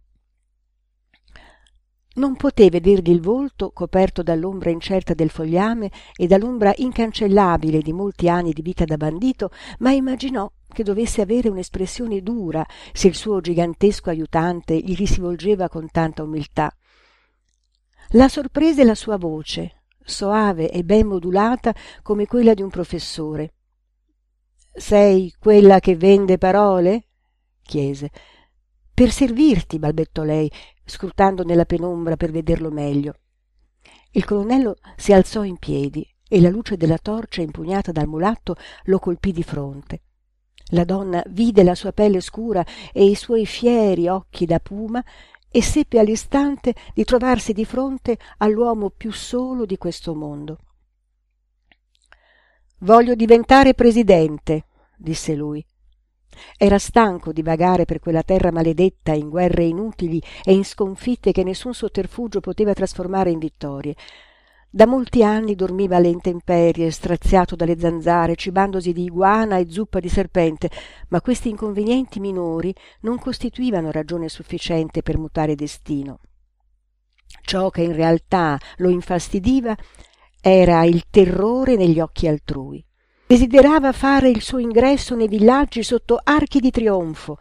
non 2.15 2.35
poté 2.35 2.69
vedergli 2.69 3.09
il 3.09 3.21
volto 3.21 3.71
coperto 3.71 4.23
dall'ombra 4.23 4.69
incerta 4.69 5.13
del 5.13 5.29
fogliame 5.29 5.91
e 6.15 6.27
dall'ombra 6.27 6.73
incancellabile 6.75 7.81
di 7.81 7.93
molti 7.93 8.29
anni 8.29 8.53
di 8.53 8.61
vita 8.61 8.85
da 8.85 8.97
bandito 8.97 9.49
ma 9.79 9.91
immaginò 9.91 10.49
che 10.67 10.83
dovesse 10.83 11.21
avere 11.21 11.49
un'espressione 11.49 12.21
dura 12.21 12.65
se 12.93 13.07
il 13.07 13.15
suo 13.15 13.41
gigantesco 13.41 14.09
aiutante 14.09 14.77
gli 14.77 14.95
rivolgeva 14.95 15.69
con 15.69 15.89
tanta 15.89 16.23
umiltà. 16.23 16.71
La 18.09 18.27
sorprese 18.27 18.83
la 18.83 18.95
sua 18.95 19.17
voce 19.17 19.83
soave 20.03 20.69
e 20.69 20.83
ben 20.83 21.07
modulata 21.07 21.73
come 22.03 22.27
quella 22.27 22.53
di 22.53 22.61
un 22.61 22.69
professore. 22.69 23.53
Sei 24.71 25.33
quella 25.39 25.79
che 25.79 25.95
vende 25.95 26.37
parole? 26.37 27.07
chiese 27.63 28.11
per 28.95 29.11
servirti 29.11 29.77
balbettò 29.77 30.23
lei 30.23 30.49
scrutando 30.85 31.43
nella 31.43 31.65
penombra 31.65 32.15
per 32.15 32.31
vederlo 32.31 32.71
meglio. 32.71 33.15
Il 34.11 34.23
colonnello 34.23 34.77
si 34.95 35.11
alzò 35.11 35.43
in 35.43 35.57
piedi 35.57 36.07
e 36.25 36.39
la 36.39 36.49
luce 36.49 36.77
della 36.77 36.97
torcia 36.97 37.41
impugnata 37.41 37.91
dal 37.91 38.07
mulatto 38.07 38.55
lo 38.85 38.97
colpì 38.99 39.33
di 39.33 39.43
fronte. 39.43 40.01
La 40.69 40.85
donna 40.85 41.21
vide 41.27 41.63
la 41.63 41.75
sua 41.75 41.91
pelle 41.91 42.21
scura 42.21 42.65
e 42.93 43.03
i 43.03 43.15
suoi 43.15 43.45
fieri 43.45 44.07
occhi 44.07 44.45
da 44.45 44.59
puma 44.59 45.03
e 45.51 45.61
seppe 45.61 45.99
all'istante 45.99 46.73
di 46.93 47.03
trovarsi 47.03 47.51
di 47.51 47.65
fronte 47.65 48.17
all'uomo 48.37 48.91
più 48.91 49.11
solo 49.11 49.65
di 49.65 49.77
questo 49.77 50.15
mondo. 50.15 50.59
Voglio 52.79 53.13
diventare 53.13 53.73
presidente 53.73 54.67
disse 54.97 55.35
lui 55.35 55.65
era 56.57 56.77
stanco 56.77 57.31
di 57.31 57.41
vagare 57.41 57.85
per 57.85 57.99
quella 57.99 58.23
terra 58.23 58.51
maledetta 58.51 59.13
in 59.13 59.29
guerre 59.29 59.63
inutili 59.63 60.21
e 60.43 60.53
in 60.53 60.65
sconfitte 60.65 61.31
che 61.31 61.43
nessun 61.43 61.73
sotterfugio 61.73 62.39
poteva 62.39 62.73
trasformare 62.73 63.31
in 63.31 63.39
vittorie. 63.39 63.95
Da 64.69 64.85
molti 64.85 65.23
anni 65.23 65.55
dormiva 65.55 65.95
alle 65.95 66.09
intemperie 66.09 66.91
straziato 66.91 67.55
dalle 67.55 67.79
zanzare 67.79 68.35
cibandosi 68.35 68.91
di 68.91 69.03
iguana 69.03 69.57
e 69.57 69.69
zuppa 69.69 70.01
di 70.01 70.09
serpente 70.09 70.69
ma 71.07 71.21
questi 71.21 71.47
inconvenienti 71.47 72.19
minori 72.19 72.75
non 73.01 73.17
costituivano 73.17 73.89
ragione 73.91 74.27
sufficiente 74.27 75.01
per 75.01 75.17
mutare 75.17 75.55
destino. 75.55 76.19
Ciò 77.41 77.69
che 77.69 77.83
in 77.83 77.93
realtà 77.93 78.59
lo 78.77 78.89
infastidiva 78.89 79.73
era 80.41 80.83
il 80.83 81.05
terrore 81.09 81.77
negli 81.77 81.99
occhi 82.01 82.27
altrui 82.27 82.85
desiderava 83.27 83.91
fare 83.91 84.29
il 84.29 84.41
suo 84.41 84.59
ingresso 84.59 85.15
nei 85.15 85.27
villaggi 85.27 85.83
sotto 85.83 86.19
archi 86.23 86.59
di 86.59 86.71
trionfo 86.71 87.37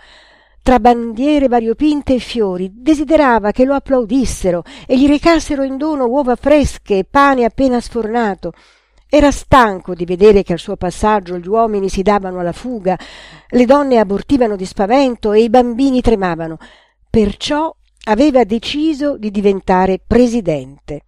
tra 0.65 0.81
bandiere 0.81 1.47
variopinte 1.47 2.15
e 2.15 2.19
fiori. 2.19 2.71
Desiderava 2.73 3.51
che 3.51 3.67
lo 3.67 3.75
applaudissero 3.75 4.63
e 4.87 4.99
gli 4.99 5.07
recassero 5.07 5.63
in 5.63 5.77
dono 5.77 6.07
uova 6.07 6.37
fresche 6.37 6.97
e 6.97 7.05
pane 7.05 7.45
appena 7.45 7.83
sfornato. 7.83 8.53
Era 9.07 9.31
stanco 9.31 9.95
di 9.95 10.07
vedere 10.07 10.43
che 10.43 10.55
al 10.55 10.59
suo 10.59 10.77
passaggio 10.77 11.37
gli 11.37 11.47
uomini 11.47 11.91
si 11.91 12.01
davano 12.01 12.41
alla 12.41 12.53
fuga 12.53 12.99
le 13.47 13.65
donne 13.67 13.99
abortivano 13.99 14.57
di 14.57 14.65
spavento 14.65 15.33
e 15.33 15.43
i 15.43 15.51
bambini 15.51 16.01
tremavano. 16.01 16.57
Perciò 17.11 17.73
aveva 18.05 18.45
deciso 18.45 19.19
di 19.19 19.31
diventare 19.31 20.01
presidente 20.05 21.03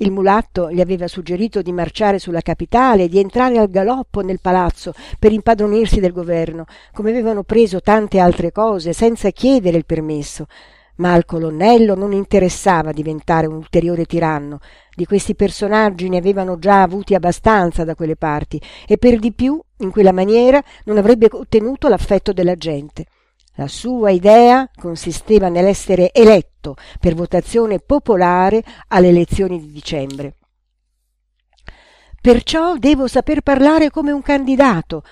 il 0.00 0.10
mulatto 0.10 0.70
gli 0.70 0.80
aveva 0.82 1.08
suggerito 1.08 1.62
di 1.62 1.72
marciare 1.72 2.18
sulla 2.18 2.42
capitale 2.42 3.04
e 3.04 3.08
di 3.08 3.18
entrare 3.18 3.56
al 3.56 3.70
galoppo 3.70 4.20
nel 4.20 4.40
palazzo 4.42 4.92
per 5.18 5.32
impadronirsi 5.32 6.00
del 6.00 6.12
governo 6.12 6.66
come 6.92 7.08
avevano 7.08 7.44
preso 7.44 7.80
tante 7.80 8.18
altre 8.18 8.52
cose 8.52 8.92
senza 8.92 9.30
chiedere 9.30 9.78
il 9.78 9.86
permesso. 9.86 10.48
Ma 10.96 11.14
al 11.14 11.24
colonnello 11.24 11.94
non 11.94 12.12
interessava 12.12 12.92
diventare 12.92 13.46
un 13.46 13.54
ulteriore 13.54 14.04
tiranno. 14.04 14.60
Di 14.94 15.06
questi 15.06 15.34
personaggi 15.34 16.10
ne 16.10 16.18
avevano 16.18 16.58
già 16.58 16.82
avuti 16.82 17.14
abbastanza 17.14 17.84
da 17.84 17.94
quelle 17.94 18.16
parti 18.16 18.60
e 18.86 18.98
per 18.98 19.18
di 19.18 19.32
più 19.32 19.58
in 19.78 19.90
quella 19.90 20.12
maniera 20.12 20.62
non 20.84 20.98
avrebbe 20.98 21.28
ottenuto 21.30 21.88
l'affetto 21.88 22.34
della 22.34 22.54
gente 22.54 23.06
la 23.56 23.68
sua 23.68 24.10
idea 24.10 24.70
consisteva 24.74 25.48
nell'essere 25.48 26.12
eletto 26.12 26.76
per 27.00 27.14
votazione 27.14 27.78
popolare 27.78 28.62
alle 28.88 29.08
elezioni 29.08 29.60
di 29.60 29.70
dicembre. 29.70 30.36
Perciò 32.20 32.76
devo 32.76 33.06
saper 33.06 33.40
parlare 33.42 33.90
come 33.90 34.12
un 34.12 34.22
candidato. 34.22 35.02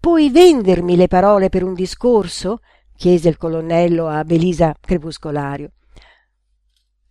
Puoi 0.00 0.30
vendermi 0.30 0.96
le 0.96 1.08
parole 1.08 1.48
per 1.48 1.62
un 1.62 1.74
discorso? 1.74 2.60
chiese 2.96 3.28
il 3.28 3.36
colonnello 3.36 4.08
a 4.08 4.24
belisa 4.24 4.74
crepuscolario. 4.80 5.72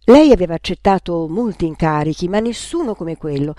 Lei 0.06 0.32
aveva 0.32 0.56
accettato 0.56 1.28
molti 1.30 1.66
incarichi 1.66 2.28
ma 2.28 2.40
nessuno 2.40 2.96
come 2.96 3.18
quello 3.18 3.56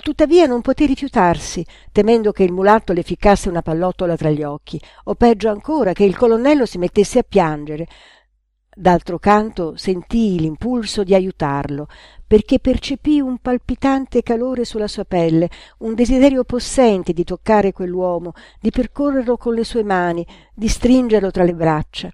tuttavia 0.00 0.46
non 0.46 0.60
poté 0.60 0.86
rifiutarsi 0.86 1.64
temendo 1.90 2.30
che 2.32 2.44
il 2.44 2.52
mulatto 2.52 2.92
le 2.92 3.02
ficcasse 3.02 3.48
una 3.48 3.62
pallottola 3.62 4.16
tra 4.16 4.30
gli 4.30 4.42
occhi 4.42 4.80
o 5.04 5.14
peggio 5.14 5.48
ancora 5.48 5.92
che 5.92 6.04
il 6.04 6.16
colonnello 6.16 6.66
si 6.66 6.78
mettesse 6.78 7.18
a 7.18 7.24
piangere. 7.28 7.86
D'altro 8.74 9.18
canto 9.18 9.76
sentii 9.76 10.38
l'impulso 10.38 11.02
di 11.02 11.14
aiutarlo 11.14 11.88
perché 12.26 12.58
percepii 12.58 13.20
un 13.20 13.36
palpitante 13.38 14.22
calore 14.22 14.64
sulla 14.64 14.88
sua 14.88 15.04
pelle 15.04 15.50
un 15.78 15.94
desiderio 15.94 16.44
possente 16.44 17.12
di 17.12 17.24
toccare 17.24 17.72
quell'uomo 17.72 18.32
di 18.58 18.70
percorrerlo 18.70 19.36
con 19.36 19.52
le 19.52 19.64
sue 19.64 19.82
mani 19.82 20.26
di 20.54 20.68
stringerlo 20.68 21.30
tra 21.30 21.44
le 21.44 21.54
braccia. 21.54 22.10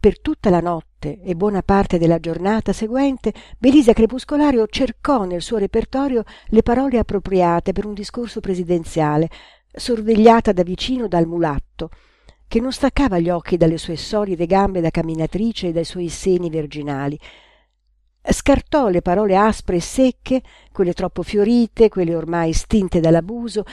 Per 0.00 0.20
tutta 0.20 0.50
la 0.50 0.60
notte 0.60 0.89
e 1.08 1.34
buona 1.34 1.62
parte 1.62 1.98
della 1.98 2.20
giornata 2.20 2.72
seguente 2.72 3.32
belisa 3.58 3.92
crepuscolario 3.92 4.66
cercò 4.66 5.24
nel 5.24 5.42
suo 5.42 5.56
repertorio 5.56 6.24
le 6.48 6.62
parole 6.62 6.98
appropriate 6.98 7.72
per 7.72 7.86
un 7.86 7.94
discorso 7.94 8.40
presidenziale 8.40 9.28
sorvegliata 9.72 10.52
da 10.52 10.62
vicino 10.62 11.08
dal 11.08 11.26
mulatto 11.26 11.90
che 12.46 12.60
non 12.60 12.72
staccava 12.72 13.18
gli 13.18 13.30
occhi 13.30 13.56
dalle 13.56 13.78
sue 13.78 13.96
solide 13.96 14.46
gambe 14.46 14.80
da 14.80 14.90
camminatrice 14.90 15.68
e 15.68 15.72
dai 15.72 15.84
suoi 15.84 16.08
seni 16.08 16.50
virginali 16.50 17.18
scartò 18.22 18.88
le 18.88 19.00
parole 19.00 19.36
aspre 19.36 19.76
e 19.76 19.80
secche 19.80 20.42
quelle 20.70 20.92
troppo 20.92 21.22
fiorite 21.22 21.88
quelle 21.88 22.14
ormai 22.14 22.52
stinte 22.52 23.00
dall'abuso 23.00 23.64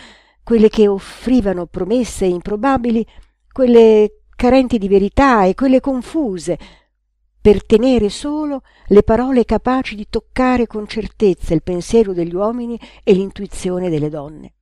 quelle 0.48 0.70
che 0.70 0.88
offrivano 0.88 1.66
promesse 1.66 2.26
improbabili, 2.26 3.06
quelle 3.52 4.22
carenti 4.34 4.78
di 4.78 4.88
verità 4.88 5.44
e 5.44 5.56
quelle 5.56 5.82
confuse, 5.82 6.58
per 7.48 7.66
tenere 7.66 8.10
solo 8.10 8.64
le 8.88 9.04
parole 9.04 9.46
capaci 9.46 9.96
di 9.96 10.08
toccare 10.10 10.68
con 10.68 10.86
certezza 10.86 11.54
il 11.54 11.64
pensiero 11.64 12.12
degli 12.12 12.36
uomini 12.36 12.78
e 13.06 13.14
l'intuizione 13.14 13.90
delle 13.90 14.10
donne. 14.10 14.54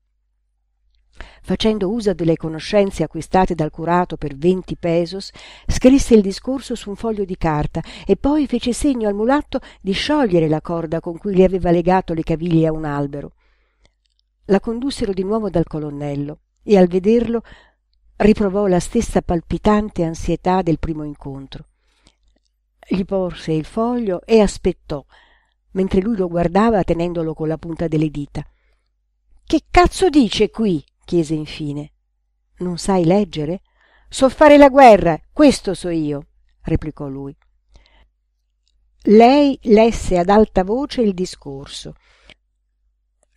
Facendo 1.41 1.89
uso 1.89 2.13
delle 2.13 2.35
conoscenze 2.35 3.01
acquistate 3.01 3.55
dal 3.55 3.71
curato 3.71 4.17
per 4.17 4.35
venti 4.35 4.77
pesos, 4.77 5.31
scrisse 5.65 6.13
il 6.13 6.21
discorso 6.21 6.75
su 6.75 6.91
un 6.91 6.95
foglio 6.95 7.25
di 7.25 7.35
carta 7.37 7.81
e 8.05 8.17
poi 8.17 8.45
fece 8.45 8.71
segno 8.71 9.07
al 9.07 9.15
mulatto 9.15 9.61
di 9.81 9.93
sciogliere 9.93 10.47
la 10.47 10.61
corda 10.61 10.99
con 10.99 11.17
cui 11.17 11.33
gli 11.33 11.41
aveva 11.41 11.71
legato 11.71 12.13
le 12.13 12.21
caviglie 12.21 12.67
a 12.67 12.71
un 12.71 12.85
albero. 12.85 13.31
La 14.45 14.59
condussero 14.59 15.11
di 15.11 15.23
nuovo 15.23 15.49
dal 15.49 15.65
colonnello 15.65 16.41
e 16.61 16.77
al 16.77 16.85
vederlo 16.85 17.41
riprovò 18.17 18.67
la 18.67 18.79
stessa 18.79 19.23
palpitante 19.23 20.03
ansietà 20.03 20.61
del 20.61 20.77
primo 20.77 21.03
incontro 21.03 21.65
gli 22.87 23.03
porse 23.03 23.51
il 23.51 23.65
foglio 23.65 24.21
e 24.25 24.39
aspettò 24.39 25.05
mentre 25.75 26.01
lui 26.01 26.15
lo 26.17 26.27
guardava 26.27 26.83
tenendolo 26.83 27.33
con 27.33 27.47
la 27.47 27.57
punta 27.57 27.87
delle 27.87 28.09
dita. 28.09 28.43
Che 29.45 29.61
cazzo 29.69 30.09
dice 30.09 30.49
qui? 30.49 30.83
chiese 31.03 31.35
infine. 31.35 31.91
Non 32.57 32.77
sai 32.77 33.05
leggere? 33.05 33.61
So 34.09 34.29
fare 34.29 34.57
la 34.57 34.69
guerra 34.69 35.19
questo 35.31 35.73
so 35.73 35.89
io 35.89 36.27
replicò 36.61 37.07
lui. 37.07 37.35
Lei 39.07 39.57
lesse 39.63 40.17
ad 40.17 40.29
alta 40.29 40.63
voce 40.63 41.01
il 41.01 41.13
discorso. 41.13 41.93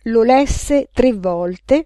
Lo 0.03 0.23
lesse 0.23 0.89
tre 0.91 1.13
volte 1.13 1.85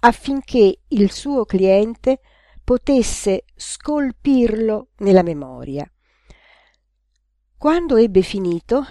affinché 0.00 0.80
il 0.88 1.10
suo 1.10 1.44
cliente 1.44 2.20
potesse 2.62 3.44
scolpirlo 3.54 4.88
nella 4.98 5.22
memoria 5.22 5.88
quando 7.64 7.96
ebbe 7.96 8.20
finito 8.20 8.84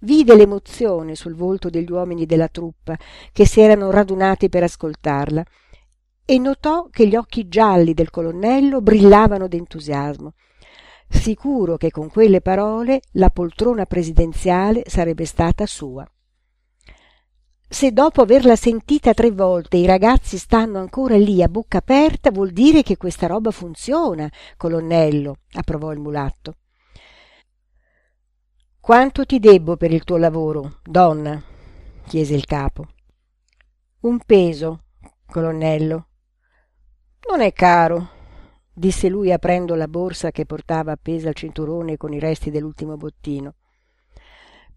vide 0.00 0.36
l'emozione 0.36 1.14
sul 1.14 1.34
volto 1.34 1.70
degli 1.70 1.90
uomini 1.90 2.26
della 2.26 2.48
truppa 2.48 2.94
che 3.32 3.46
si 3.46 3.62
erano 3.62 3.90
radunati 3.90 4.50
per 4.50 4.62
ascoltarla 4.62 5.42
e 6.26 6.38
notò 6.38 6.88
che 6.90 7.06
gli 7.06 7.16
occhi 7.16 7.48
gialli 7.48 7.94
del 7.94 8.10
colonnello 8.10 8.82
brillavano 8.82 9.48
d'entusiasmo. 9.48 10.34
Sicuro 11.08 11.78
che 11.78 11.90
con 11.90 12.10
quelle 12.10 12.42
parole 12.42 13.00
la 13.12 13.30
poltrona 13.30 13.86
presidenziale 13.86 14.82
sarebbe 14.86 15.24
stata 15.24 15.64
sua. 15.64 16.06
Se 17.66 17.90
dopo 17.90 18.20
averla 18.20 18.54
sentita 18.54 19.14
tre 19.14 19.30
volte 19.30 19.78
i 19.78 19.86
ragazzi 19.86 20.36
stanno 20.36 20.78
ancora 20.78 21.16
lì 21.16 21.42
a 21.42 21.48
bocca 21.48 21.78
aperta 21.78 22.30
vuol 22.30 22.50
dire 22.50 22.82
che 22.82 22.98
questa 22.98 23.26
roba 23.26 23.50
funziona 23.50 24.30
colonnello 24.58 25.36
approvò 25.54 25.90
il 25.92 26.00
mulatto 26.00 26.56
quanto 28.80 29.24
ti 29.26 29.38
debbo 29.38 29.76
per 29.76 29.92
il 29.92 30.04
tuo 30.04 30.16
lavoro 30.16 30.80
donna? 30.82 31.42
chiese 32.06 32.34
il 32.34 32.44
capo. 32.44 32.88
Un 34.00 34.18
peso 34.24 34.84
colonnello. 35.26 36.08
Non 37.28 37.40
è 37.40 37.52
caro 37.52 38.18
disse 38.72 39.08
lui 39.08 39.30
aprendo 39.30 39.74
la 39.74 39.86
borsa 39.86 40.30
che 40.30 40.46
portava 40.46 40.92
appesa 40.92 41.28
al 41.28 41.34
cinturone 41.34 41.98
con 41.98 42.14
i 42.14 42.18
resti 42.18 42.50
dell'ultimo 42.50 42.96
bottino. 42.96 43.54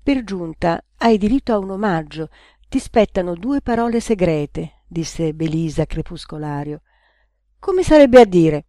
Per 0.03 0.23
giunta 0.23 0.83
hai 0.97 1.17
diritto 1.17 1.53
a 1.53 1.57
un 1.57 1.71
omaggio. 1.71 2.29
Ti 2.67 2.79
spettano 2.79 3.35
due 3.35 3.61
parole 3.61 3.99
segrete 3.99 4.81
disse 4.93 5.33
belisa 5.33 5.85
crepuscolario. 5.85 6.81
Come 7.57 7.83
sarebbe 7.83 8.19
a 8.19 8.25
dire 8.25 8.65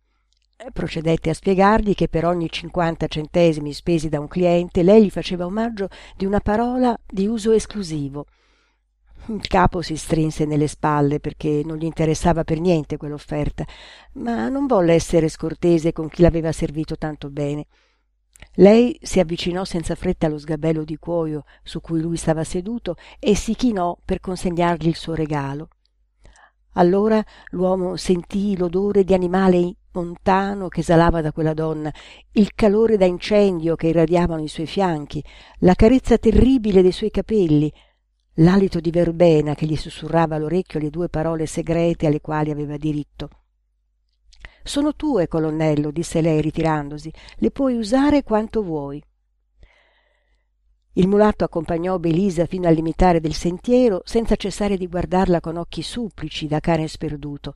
procedette 0.73 1.31
a 1.31 1.35
spiegargli 1.35 1.95
che 1.95 2.09
per 2.09 2.25
ogni 2.25 2.49
cinquanta 2.49 3.07
centesimi 3.07 3.73
spesi 3.73 4.09
da 4.09 4.21
un 4.21 4.29
cliente 4.29 4.83
lei 4.83 5.05
gli 5.05 5.11
faceva 5.11 5.47
omaggio 5.47 5.89
di 6.17 6.25
una 6.25 6.41
parola 6.41 6.99
di 7.07 7.27
uso 7.27 7.53
esclusivo. 7.53 8.27
Il 9.27 9.47
capo 9.47 9.81
si 9.81 9.97
strinse 9.97 10.45
nelle 10.45 10.67
spalle 10.67 11.19
perché 11.19 11.63
non 11.65 11.79
gli 11.79 11.85
interessava 11.85 12.45
per 12.45 12.61
niente 12.61 12.99
quell'offerta 12.99 13.65
ma 14.15 14.49
non 14.49 14.67
volle 14.67 14.93
essere 14.93 15.29
scortese 15.29 15.93
con 15.93 16.09
chi 16.09 16.23
l'aveva 16.23 16.53
servito 16.53 16.97
tanto 16.97 17.31
bene. 17.31 17.67
Lei 18.57 18.99
si 19.03 19.21
avvicinò 19.21 19.65
senza 19.65 19.95
fretta 19.95 20.27
allo 20.27 20.39
sgabello 20.39 20.85
di 20.85 20.97
cuoio 20.99 21.45
su 21.63 21.81
cui 21.81 22.01
lui 22.01 22.17
stava 22.17 22.45
seduto 22.45 22.97
e 23.19 23.35
si 23.35 23.55
chinò 23.55 23.97
per 24.05 24.21
consegnargli 24.21 24.89
il 24.89 24.97
suo 24.97 25.15
regalo. 25.15 25.69
Allora 26.75 27.25
l'uomo 27.51 27.97
sentì 27.97 28.57
l'odore 28.57 29.05
di 29.05 29.15
animale 29.15 29.77
montano 29.95 30.69
che 30.69 30.81
esalava 30.81 31.21
da 31.21 31.33
quella 31.33 31.55
donna 31.55 31.93
il 32.33 32.55
calore 32.55 32.97
da 32.97 33.05
incendio 33.05 33.77
che 33.77 33.89
irradiavano 33.89 34.43
i 34.43 34.49
suoi 34.49 34.67
fianchi 34.67 35.25
la 35.61 35.75
carezza 35.75 36.19
terribile 36.19 36.83
dei 36.83 36.93
suoi 36.93 37.11
capelli 37.11 37.73
l'alito 38.39 38.81
di 38.81 38.91
verbena 38.91 39.55
che 39.55 39.67
gli 39.67 39.77
sussurrava 39.77 40.37
all'orecchio 40.37 40.81
le 40.81 40.91
due 40.91 41.09
parole 41.09 41.47
segrete 41.47 42.07
alle 42.07 42.21
quali 42.21 42.51
aveva 42.51 42.77
diritto. 42.77 43.29
Sono 44.63 44.95
tue 44.95 45.29
colonnello 45.29 45.91
disse 45.91 46.21
lei 46.21 46.41
ritirandosi 46.41 47.13
le 47.37 47.51
puoi 47.51 47.77
usare 47.77 48.23
quanto 48.23 48.63
vuoi 48.63 49.03
il 50.97 51.09
mulatto 51.09 51.43
accompagnò 51.43 51.99
belisa 51.99 52.47
fino 52.47 52.69
al 52.69 52.75
limitare 52.75 53.19
del 53.19 53.35
sentiero 53.35 54.03
senza 54.05 54.37
cessare 54.37 54.77
di 54.77 54.87
guardarla 54.87 55.41
con 55.41 55.57
occhi 55.57 55.83
supplici 55.83 56.47
da 56.47 56.61
cane 56.61 56.87
sperduto 56.87 57.55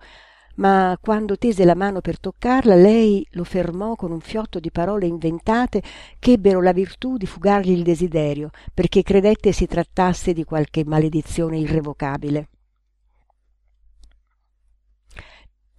ma 0.59 0.97
quando 1.01 1.37
tese 1.37 1.64
la 1.64 1.75
mano 1.75 2.01
per 2.01 2.18
toccarla 2.18 2.75
lei 2.75 3.27
lo 3.33 3.44
fermò 3.44 3.94
con 3.94 4.11
un 4.11 4.21
fiotto 4.21 4.61
di 4.61 4.71
parole 4.71 5.07
inventate 5.07 5.83
che 6.18 6.33
ebbero 6.33 6.61
la 6.61 6.73
virtù 6.73 7.16
di 7.16 7.27
fugargli 7.27 7.71
il 7.71 7.83
desiderio 7.83 8.51
perché 8.75 9.03
credette 9.03 9.53
si 9.53 9.66
trattasse 9.66 10.33
di 10.33 10.44
qualche 10.44 10.85
maledizione 10.85 11.59
irrevocabile. 11.59 12.49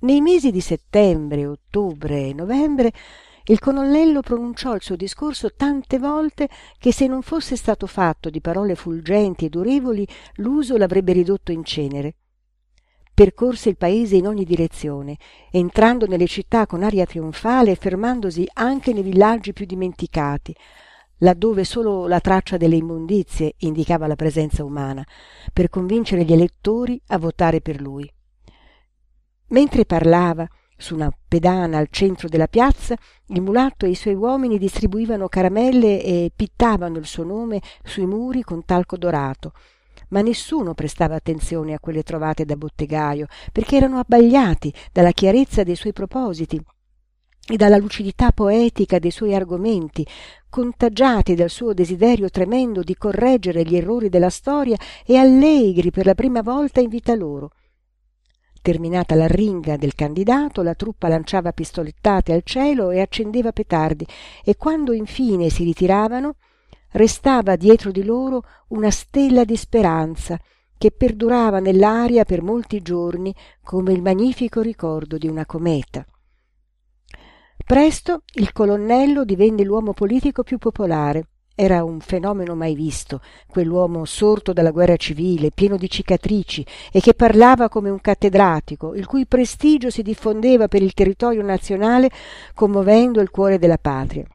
Nei 0.02 0.22
mesi 0.22 0.50
di 0.50 0.62
settembre 0.62 1.46
ottobre 1.46 2.28
e 2.28 2.34
novembre 2.34 2.94
il 3.46 3.60
colonnello 3.60 4.22
pronunciò 4.22 4.76
il 4.76 4.82
suo 4.82 4.96
discorso 4.96 5.54
tante 5.56 6.00
volte 6.00 6.48
che 6.78 6.94
se 6.94 7.08
non 7.08 7.22
fosse 7.22 7.58
stato 7.58 7.86
fatto 7.86 8.30
di 8.30 8.39
parole 8.39 8.76
fulgenti 8.76 9.46
e 9.46 9.50
durevoli 9.50 10.08
l'uso 10.36 10.78
l'avrebbe 10.78 11.12
ridotto 11.12 11.52
in 11.52 11.65
cenere 11.65 12.15
percorse 13.20 13.68
il 13.68 13.76
paese 13.76 14.16
in 14.16 14.28
ogni 14.28 14.46
direzione 14.46 15.18
entrando 15.52 16.06
nelle 16.06 16.26
città 16.26 16.66
con 16.66 16.84
aria 16.84 17.06
trionfale 17.06 17.72
e 17.72 17.76
fermandosi 17.76 18.48
anche 18.54 18.94
nei 18.94 19.04
villaggi 19.04 19.52
più 19.52 19.66
dimenticati 19.66 20.56
laddove 21.18 21.66
solo 21.66 22.08
la 22.08 22.22
traccia 22.22 22.56
delle 22.56 22.78
immondizie 22.78 23.56
indicava 23.58 24.08
la 24.08 24.16
presenza 24.16 24.64
umana 24.64 25.06
per 25.52 25.68
convincere 25.68 26.24
gli 26.24 26.32
elettori 26.32 26.98
a 27.08 27.18
votare 27.18 27.60
per 27.60 27.82
lui. 27.82 28.10
Mentre 29.48 29.84
parlava 29.84 30.48
su 30.78 30.96
una 30.96 31.12
pedana 31.28 31.78
al 31.78 31.90
centro 31.90 32.30
della 32.30 32.48
piazza 32.48 32.96
il 33.26 33.42
mulatto 33.42 33.86
e 33.86 33.90
i 33.90 33.96
suoi 33.96 34.16
uomini 34.16 34.58
distribuivano 34.58 35.28
caramelle 35.28 36.02
e 36.02 36.32
pittavano 36.34 36.98
il 36.98 37.06
suo 37.06 37.26
nome 37.26 37.60
sui 37.84 38.06
muri 38.06 38.44
con 38.44 38.64
talco 38.64 38.96
dorato 38.96 39.52
ma 40.10 40.22
nessuno 40.22 40.74
prestava 40.74 41.15
attenzione 41.15 41.74
a 41.74 41.80
quelle 41.80 42.04
trovate 42.04 42.45
da 42.45 42.56
bottegajo 42.56 43.26
perché 43.52 43.78
erano 43.78 44.00
abbagliati 44.00 44.74
dalla 44.91 45.12
chiarezza 45.12 45.63
dei 45.63 45.76
suoi 45.76 45.93
propositi 45.93 46.62
e 47.52 47.58
dalla 47.58 47.78
lucidità 47.78 48.32
poetica 48.32 49.00
dei 49.00 49.12
suoi 49.12 49.34
argomenti 49.34 50.06
contagiati 50.50 51.34
dal 51.34 51.50
suo 51.50 51.74
desiderio 51.74 52.30
tremendo 52.30 52.82
di 52.82 52.95
correggere 52.95 53.63
gli 53.63 53.76
errori 53.76 54.10
della 54.10 54.30
storia 54.30 54.78
e 55.06 55.17
allegri 55.17 55.89
per 55.89 56.06
la 56.06 56.15
prima 56.15 56.41
volta 56.41 56.80
in 56.80 56.89
vita 56.89 57.15
loro. 57.15 57.52
Terminata 58.62 59.15
la 59.15 59.28
ringa 59.28 59.78
del 59.78 59.95
candidato 59.95 60.62
la 60.62 60.76
truppa 60.76 61.08
lanciava 61.08 61.54
pistolettate 61.54 62.34
al 62.34 62.41
cielo 62.43 62.91
e 62.91 63.00
accendeva 63.00 63.52
petardi 63.52 64.06
e 64.43 64.56
quando 64.58 64.91
infine 64.91 65.50
si 65.50 65.63
ritiravano 65.63 66.36
restava 66.91 67.56
dietro 67.56 67.91
di 67.91 68.04
loro 68.04 68.43
una 68.69 68.91
stella 68.91 69.43
di 69.43 69.56
speranza 69.56 70.39
che 70.78 70.91
perdurava 70.91 71.60
nell'aria 71.60 72.23
per 72.23 72.41
molti 72.41 72.82
giorni 72.82 73.36
come 73.62 73.91
il 73.91 74.02
magnifico 74.02 74.62
ricordo 74.62 75.17
di 75.17 75.28
una 75.28 75.45
cometa. 75.45 76.06
Presto 77.65 78.23
il 78.36 78.54
colonnello 78.54 79.25
divenne 79.25 79.63
l'uomo 79.63 79.93
politico 79.93 80.41
più 80.41 80.58
popolare. 80.58 81.28
Era 81.54 81.84
un 81.84 81.99
fenomeno 81.99 82.56
mai 82.56 82.73
visto 82.73 83.19
quell'uomo 83.45 84.06
sorto 84.06 84.54
dalla 84.54 84.71
guerra 84.71 84.95
civile 84.95 85.52
pieno 85.52 85.75
di 85.75 85.89
cicatrici 85.89 86.65
e 86.89 87.02
che 87.02 87.13
parlava 87.13 87.67
come 87.67 87.89
un 87.89 87.99
cattedratico 87.99 88.95
il 88.95 89.06
cui 89.06 89.28
prestigio 89.28 89.89
si 89.89 90.02
diffondeva 90.02 90.69
per 90.69 90.82
il 90.82 90.93
territorio 90.93 91.43
nazionale 91.43 92.10
commovendo 92.56 93.19
il 93.19 93.30
cuore 93.30 93.60
della 93.60 93.78
patria 93.78 94.25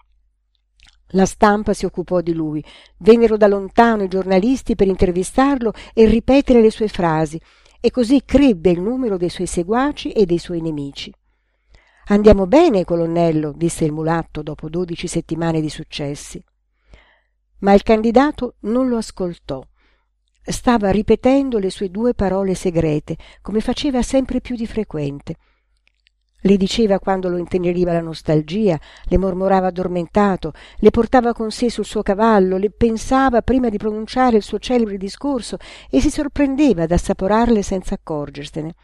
la 1.15 1.27
stampa 1.27 1.73
si 1.73 1.85
occupò 1.85 2.21
di 2.21 2.33
lui 2.33 2.65
vennero 2.99 3.37
da 3.37 3.47
lontano 3.47 4.03
i 4.03 4.09
giornalisti 4.09 4.75
per 4.75 4.87
intervistarlo 4.87 5.73
e 5.93 6.07
ripetere 6.07 6.61
le 6.61 6.71
sue 6.71 6.89
frasi 6.89 7.41
e 7.81 7.91
così 7.91 8.23
crebbe 8.25 8.71
il 8.71 8.81
numero 8.81 9.17
dei 9.17 9.29
suoi 9.29 9.47
seguaci 9.47 10.13
e 10.13 10.25
dei 10.27 10.39
suoi 10.39 10.61
nemici. 10.61 11.13
Andiamo 12.07 12.47
bene, 12.47 12.85
colonnello, 12.85 13.53
disse 13.53 13.85
il 13.85 13.93
mulatto 13.93 14.43
dopo 14.43 14.69
dodici 14.69 15.07
settimane 15.07 15.61
di 15.61 15.71
successi. 15.71 16.43
Ma 17.61 17.73
il 17.73 17.83
candidato 17.83 18.57
non 18.61 18.89
lo 18.89 18.99
ascoltò. 18.99 19.63
Stava 20.43 20.91
ripetendo 20.91 21.59
le 21.59 21.71
sue 21.71 21.91
due 21.91 22.13
parole 22.13 22.55
segrete, 22.55 23.17
come 23.41 23.61
faceva 23.61 24.03
sempre 24.03 24.41
più 24.41 24.57
di 24.57 24.67
frequente. 24.67 25.37
Le 26.47 26.59
diceva 26.59 26.99
quando 26.99 27.31
lo 27.31 27.39
inteneriva 27.39 27.95
la 27.95 28.03
nostalgia, 28.03 28.79
le 29.05 29.17
mormorava 29.17 29.69
addormentato, 29.69 30.53
le 30.77 30.91
portava 30.91 31.33
con 31.33 31.51
sé 31.51 31.71
sul 31.71 31.87
suo 31.87 32.03
cavallo, 32.03 32.59
le 32.59 32.71
pensava 32.71 33.41
prima 33.41 33.71
di 33.71 33.79
pronunciare 33.79 34.37
il 34.37 34.43
suo 34.43 34.59
celebre 34.59 34.99
discorso 34.99 35.57
e 35.89 36.03
si 36.03 36.11
sorprendeva 36.11 36.83
ad 36.83 36.91
assaporarle 36.91 37.63
senza 37.63 37.95
accorgersene. 37.95 38.75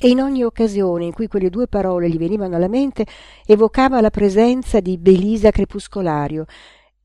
E 0.00 0.08
in 0.08 0.22
ogni 0.22 0.44
occasione 0.44 1.04
in 1.04 1.12
cui 1.12 1.28
quelle 1.28 1.50
due 1.50 1.66
parole 1.66 2.08
gli 2.08 2.16
venivano 2.16 2.56
alla 2.56 2.68
mente 2.68 3.04
evocava 3.44 4.00
la 4.00 4.10
presenza 4.10 4.80
di 4.80 4.96
Belisa 4.96 5.50
Crepuscolario, 5.50 6.46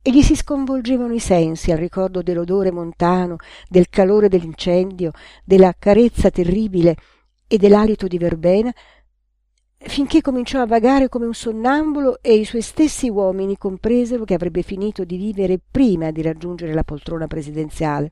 e 0.01 0.11
gli 0.11 0.21
si 0.21 0.35
sconvolgevano 0.35 1.13
i 1.13 1.19
sensi 1.19 1.73
al 1.73 1.77
ricordo 1.77 2.21
dell'odore 2.21 2.71
montano, 2.71 3.35
del 3.67 3.89
calore 3.89 4.29
dell'incendio, 4.29 5.11
della 5.43 5.75
carezza 5.77 6.29
terribile 6.29 6.95
e 7.47 7.57
dell'alito 7.57 8.07
di 8.07 8.17
verbena, 8.17 8.73
finché 9.83 10.21
cominciò 10.21 10.61
a 10.61 10.67
vagare 10.67 11.09
come 11.09 11.25
un 11.25 11.33
sonnambulo 11.33 12.19
e 12.21 12.35
i 12.35 12.45
suoi 12.45 12.61
stessi 12.61 13.09
uomini 13.09 13.57
compresero 13.57 14.23
che 14.23 14.33
avrebbe 14.33 14.61
finito 14.61 15.03
di 15.03 15.17
vivere 15.17 15.59
prima 15.59 16.11
di 16.11 16.21
raggiungere 16.21 16.73
la 16.73 16.83
poltrona 16.83 17.27
presidenziale. 17.27 18.11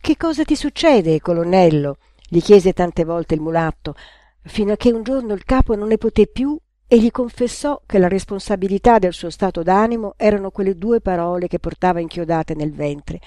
Che 0.00 0.16
cosa 0.16 0.44
ti 0.44 0.56
succede, 0.56 1.20
colonnello? 1.20 1.98
gli 2.28 2.40
chiese 2.40 2.72
tante 2.72 3.04
volte 3.04 3.34
il 3.34 3.40
mulatto, 3.40 3.94
fino 4.42 4.72
a 4.72 4.76
che 4.76 4.92
un 4.92 5.02
giorno 5.02 5.32
il 5.32 5.44
capo 5.44 5.74
non 5.74 5.88
ne 5.88 5.96
poté 5.96 6.26
più 6.26 6.58
e 6.86 6.98
gli 6.98 7.10
confessò 7.10 7.80
che 7.86 7.98
la 7.98 8.08
responsabilità 8.08 8.98
del 8.98 9.12
suo 9.12 9.30
stato 9.30 9.62
d'animo 9.62 10.14
erano 10.16 10.50
quelle 10.50 10.74
due 10.74 11.00
parole 11.00 11.48
che 11.48 11.58
portava 11.58 12.00
inchiodate 12.00 12.54
nel 12.54 12.72
ventre. 12.72 13.20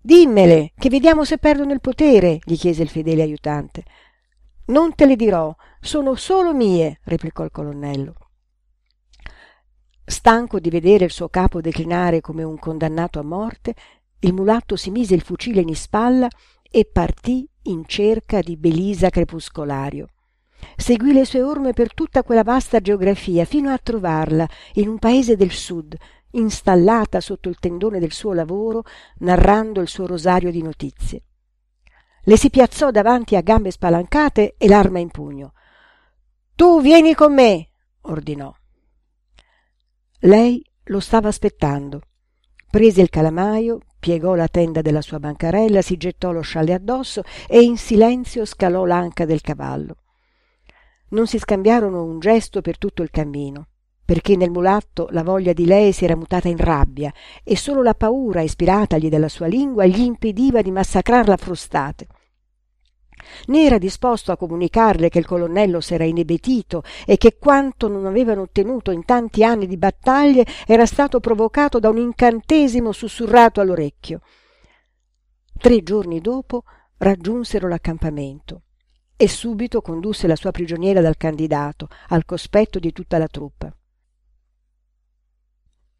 Dimmele, 0.00 0.72
che 0.76 0.90
vediamo 0.90 1.24
se 1.24 1.38
perdono 1.38 1.72
il 1.72 1.80
potere, 1.80 2.38
gli 2.44 2.56
chiese 2.56 2.82
il 2.82 2.88
fedele 2.88 3.22
aiutante. 3.22 3.84
Non 4.66 4.94
te 4.94 5.04
le 5.04 5.14
dirò, 5.14 5.54
sono 5.78 6.14
solo 6.14 6.54
mie, 6.54 7.00
replicò 7.04 7.44
il 7.44 7.50
colonnello. 7.50 8.14
Stanco 10.06 10.58
di 10.58 10.70
vedere 10.70 11.04
il 11.04 11.10
suo 11.10 11.28
capo 11.28 11.60
declinare 11.60 12.22
come 12.22 12.42
un 12.42 12.58
condannato 12.58 13.18
a 13.18 13.24
morte, 13.24 13.74
il 14.20 14.32
mulatto 14.32 14.76
si 14.76 14.90
mise 14.90 15.14
il 15.14 15.20
fucile 15.20 15.60
in 15.60 15.68
ispalla 15.68 16.28
e 16.62 16.86
partì 16.90 17.46
in 17.64 17.84
cerca 17.86 18.40
di 18.40 18.56
Belisa 18.56 19.10
Crepuscolario. 19.10 20.08
Seguì 20.76 21.12
le 21.12 21.26
sue 21.26 21.42
orme 21.42 21.74
per 21.74 21.92
tutta 21.92 22.22
quella 22.22 22.42
vasta 22.42 22.80
geografia 22.80 23.44
fino 23.44 23.70
a 23.70 23.78
trovarla 23.78 24.48
in 24.74 24.88
un 24.88 24.98
paese 24.98 25.36
del 25.36 25.50
sud, 25.50 25.94
installata 26.30 27.20
sotto 27.20 27.50
il 27.50 27.58
tendone 27.58 27.98
del 27.98 28.12
suo 28.12 28.32
lavoro, 28.32 28.82
narrando 29.18 29.82
il 29.82 29.88
suo 29.88 30.06
rosario 30.06 30.50
di 30.50 30.62
notizie. 30.62 31.22
Le 32.26 32.36
si 32.36 32.50
piazzò 32.50 32.90
davanti 32.90 33.36
a 33.36 33.42
gambe 33.42 33.70
spalancate 33.70 34.54
e 34.56 34.66
l'arma 34.66 34.98
in 34.98 35.10
pugno. 35.10 35.52
Tu 36.54 36.80
vieni 36.80 37.14
con 37.14 37.34
me, 37.34 37.68
ordinò. 38.02 38.52
Lei 40.20 40.64
lo 40.84 41.00
stava 41.00 41.28
aspettando. 41.28 42.00
Prese 42.70 43.02
il 43.02 43.10
calamaio, 43.10 43.80
piegò 43.98 44.34
la 44.34 44.48
tenda 44.48 44.80
della 44.80 45.02
sua 45.02 45.20
bancarella, 45.20 45.82
si 45.82 45.96
gettò 45.96 46.32
lo 46.32 46.40
scialle 46.40 46.72
addosso 46.72 47.22
e 47.46 47.62
in 47.62 47.76
silenzio 47.76 48.44
scalò 48.44 48.84
l'anca 48.84 49.26
del 49.26 49.42
cavallo. 49.42 49.96
Non 51.10 51.26
si 51.26 51.38
scambiarono 51.38 52.02
un 52.02 52.18
gesto 52.20 52.62
per 52.62 52.78
tutto 52.78 53.02
il 53.02 53.10
cammino 53.10 53.68
perché 54.04 54.36
nel 54.36 54.50
mulatto 54.50 55.08
la 55.10 55.22
voglia 55.22 55.52
di 55.52 55.64
lei 55.64 55.92
si 55.92 56.04
era 56.04 56.16
mutata 56.16 56.48
in 56.48 56.58
rabbia 56.58 57.12
e 57.42 57.56
solo 57.56 57.82
la 57.82 57.94
paura 57.94 58.42
ispiratagli 58.42 59.08
dalla 59.08 59.28
sua 59.28 59.46
lingua 59.46 59.86
gli 59.86 60.00
impediva 60.00 60.60
di 60.60 60.70
massacrarla 60.70 61.34
a 61.34 61.38
frustate. 61.38 62.06
Né 63.46 63.64
era 63.64 63.78
disposto 63.78 64.32
a 64.32 64.36
comunicarle 64.36 65.08
che 65.08 65.18
il 65.18 65.24
colonnello 65.24 65.80
s'era 65.80 66.04
inebetito 66.04 66.82
e 67.06 67.16
che 67.16 67.38
quanto 67.38 67.88
non 67.88 68.04
avevano 68.04 68.42
ottenuto 68.42 68.90
in 68.90 69.06
tanti 69.06 69.42
anni 69.42 69.66
di 69.66 69.78
battaglie 69.78 70.44
era 70.66 70.84
stato 70.84 71.20
provocato 71.20 71.78
da 71.78 71.88
un 71.88 71.96
incantesimo 71.96 72.92
sussurrato 72.92 73.62
all'orecchio. 73.62 74.20
Tre 75.56 75.82
giorni 75.82 76.20
dopo 76.20 76.64
raggiunsero 76.98 77.66
l'accampamento 77.66 78.62
e 79.16 79.28
subito 79.28 79.80
condusse 79.80 80.26
la 80.26 80.36
sua 80.36 80.50
prigioniera 80.50 81.00
dal 81.00 81.16
candidato 81.16 81.88
al 82.08 82.26
cospetto 82.26 82.78
di 82.78 82.92
tutta 82.92 83.16
la 83.16 83.28
truppa 83.28 83.74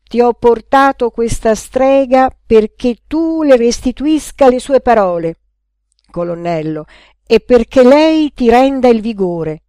ti 0.07 0.21
ho 0.21 0.33
portato 0.35 1.11
questa 1.11 1.55
strega 1.55 2.31
perché 2.47 2.99
tu 3.07 3.43
le 3.43 3.57
restituisca 3.57 4.49
le 4.49 4.61
sue 4.61 4.81
parole, 4.81 5.39
colonnello, 6.11 6.85
e 7.27 7.41
perché 7.41 7.83
lei 7.83 8.33
ti 8.33 8.51
renda 8.51 8.89
il 8.89 9.01
vigore, 9.01 9.63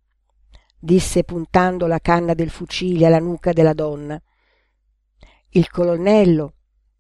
disse 0.78 1.24
puntando 1.24 1.88
la 1.88 2.00
canna 2.00 2.34
del 2.34 2.50
fucile 2.50 3.06
alla 3.06 3.20
nuca 3.20 3.54
della 3.54 3.74
donna. 3.74 4.22
Il 5.50 5.70
colonnello 5.70 6.54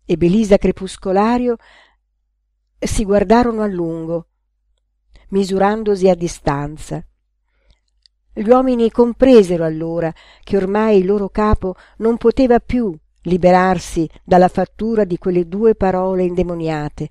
e 0.05 0.15
Belisa 0.15 0.57
Crepuscolario 0.57 1.57
si 2.79 3.03
guardarono 3.03 3.61
a 3.61 3.67
lungo, 3.67 4.27
misurandosi 5.29 6.09
a 6.09 6.15
distanza. 6.15 7.05
Gli 8.33 8.47
uomini 8.47 8.89
compresero 8.91 9.65
allora 9.65 10.13
che 10.41 10.57
ormai 10.57 10.99
il 10.99 11.05
loro 11.05 11.29
capo 11.29 11.75
non 11.97 12.17
poteva 12.17 12.59
più 12.59 12.97
liberarsi 13.25 14.09
dalla 14.23 14.47
fattura 14.47 15.03
di 15.03 15.17
quelle 15.17 15.47
due 15.47 15.75
parole 15.75 16.23
indemoniate, 16.23 17.09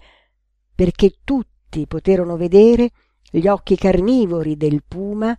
perché 0.74 1.18
tutti 1.22 1.86
poterono 1.86 2.36
vedere 2.36 2.90
gli 3.30 3.46
occhi 3.46 3.76
carnivori 3.76 4.56
del 4.56 4.82
puma 4.86 5.36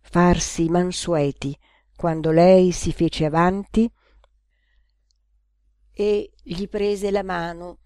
farsi 0.00 0.68
mansueti 0.68 1.56
quando 1.96 2.30
lei 2.30 2.72
si 2.72 2.92
fece 2.92 3.24
avanti 3.24 3.90
e 5.92 6.32
gli 6.42 6.68
prese 6.68 7.10
la 7.10 7.22
mano 7.22 7.78